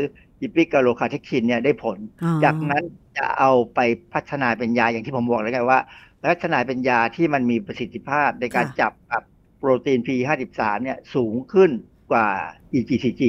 [0.45, 2.85] epigallocatechin เนี่ยได้ผลอ๋อจากนั้น
[3.19, 3.81] จะเอาไป
[4.15, 5.81] พัฒนาเป็นยาอย่างที่ผมบอกแล้วไงว่า
[6.31, 9.23] พัฒนาเป็นยาที่มันมีประสิทธิภาพในการค่ะจับกับ
[9.59, 11.71] โปรตีน P53 เนี่ยสูงขึ้น
[12.13, 12.29] กว่า
[12.79, 13.23] EGCG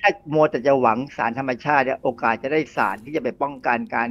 [0.00, 4.08] ถ้าโมวแต่จะหวังสารธรรมชาติเนี่ยโอกาสจะได้สารที่จะไปป้องกันการ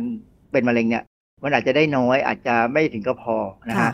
[0.51, 1.03] เป็นมะเร็งเนี่ย
[1.43, 3.37] มันอาจจะได้น้อยอาจจะไม่ถึงก็พอ
[3.69, 3.93] นะค่ะฮะ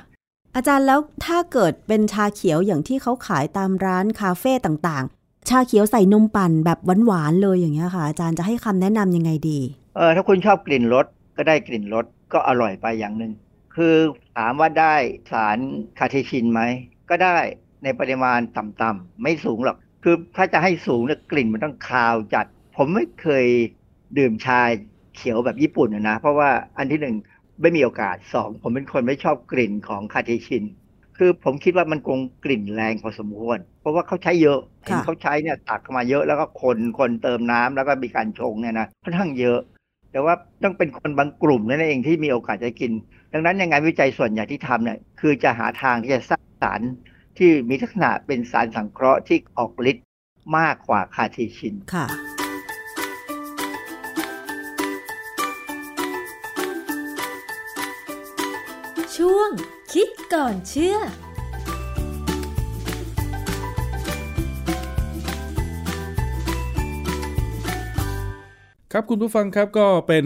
[0.55, 9.59] อาจารย์แล้วถ้าเกิดเป็นชาเขียวอย่างที่เขาขายตามร้านคาเฟ่ต่างๆ ชาเขียวใส่นมปั่นแบบหวานๆเลยอย่างเงี้ยค่ะ อาจารย์จะให้คำแนะนำยังไงดี
[9.95, 11.05] เออถ้าคุณชอบกลิ่นรส
[11.37, 13.31] ก็ได้กลิ่นรสก็อร่อยไปอย่างหนึ่ง
[13.75, 13.95] คือ
[14.37, 14.95] ถามว่าได้
[15.31, 15.57] สาร
[15.99, 16.61] คาเทชินไหม
[17.09, 17.37] ก็ได้
[17.83, 22.45] ในปริมาณต่ำๆไม่สูงหรอกคือถ้าจะให้สูงเนี่ยกลิ่นมันต้องคาวจัด
[22.77, 23.45] ผมไม่เคย
[24.17, 24.61] ดื่มชา
[25.15, 27.15] เขียวแบบญี่ปุ่นนะ เพราะว่าอันที่หนึ่ง
[27.61, 30.63] ไม่มีโอกาสสองผมเป็นคนไม่ชอบกลิ่นของคาเทชิน
[31.23, 39.59] คือผมคิดว่ามันคงกลิ่นแรงพอสมควร เพราะว่าเขาใช้เยอะเห็นค่ะเขาใช้เนี่ยตักเข้ามาเยอะแล้วก็คนคนเติมน้ำแล้วก็มีการชงเนี่ยนะค่อนข้างเยอะ
[40.11, 42.91] แต่ว่าต้องเป็นคนบางกลุ่มนั่นเองที่มีโอกาสจะกิน
[43.33, 46.81] ดังนั้นยังไงวิจัยส่วนใหญ่ที่ทำเนี่ยคือจะหาทางที่จะสร้างสาร
[47.37, 50.05] ที่มีลักษณะเป็นสารสังเคราะห์ที่ออกฤทธิ์
[50.57, 52.05] มากกว่าคาเทชินค่ะ
[59.93, 60.97] คิดก่อนเชื่อ
[68.91, 70.25] ครับคุณผู้ฟังครับก็เป็น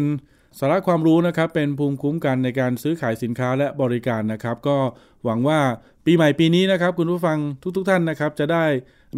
[0.59, 4.77] สาระความรู้นะครับ เป็นภูมิคุ้มกันในการซื้อขายสินค้าและบริการนะครับ ก็
[5.23, 5.59] หวังว่า
[6.05, 7.37] ปีใหม่ปีนี้นะครับ คุณผู้ฟัง
[7.77, 8.65] ทุกๆทท่านนะครับ จะได้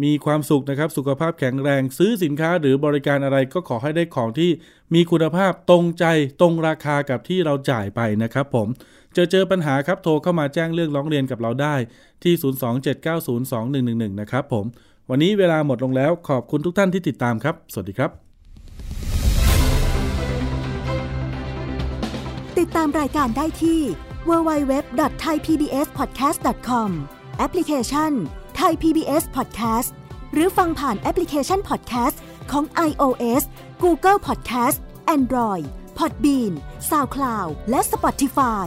[0.04, 4.50] มีความสุขนะครับ สุขภาพแข็งแรงซื้อสินค้าหรือบริการอะไรก็ขอให้ได้ของที่
[4.94, 6.04] มีคุณภาพตรงใจ
[6.40, 8.68] ตรงราคากับที่เราจ่ายไปนะครับ ผม
[9.16, 11.74] จอเจอปัญหาครับโทรเข้ามาแจ้งเรื่องร้องเรียนกับเราได้
[12.24, 12.34] ที่
[14.12, 14.64] 027902111 นะครับผม
[15.10, 18.10] วันนี้เวลาหมดลงแล้วขอบคุณทุกท่านที่ติดตามครับ สวัสดีครับ
[22.58, 23.80] ติดตามรายการได้ที่
[24.28, 26.90] www.thaipbspodcast.com
[27.38, 28.12] แอปพลิเคชัน
[28.60, 29.90] Thai PBS Podcast
[30.34, 32.16] หรือฟังผ่านแอปพลิเคชัน Podcast
[32.50, 33.42] ของ iOS
[33.82, 34.78] Google Podcast
[35.16, 35.64] Android
[35.98, 36.52] Podbean
[36.90, 38.66] SoundCloud และ Spotify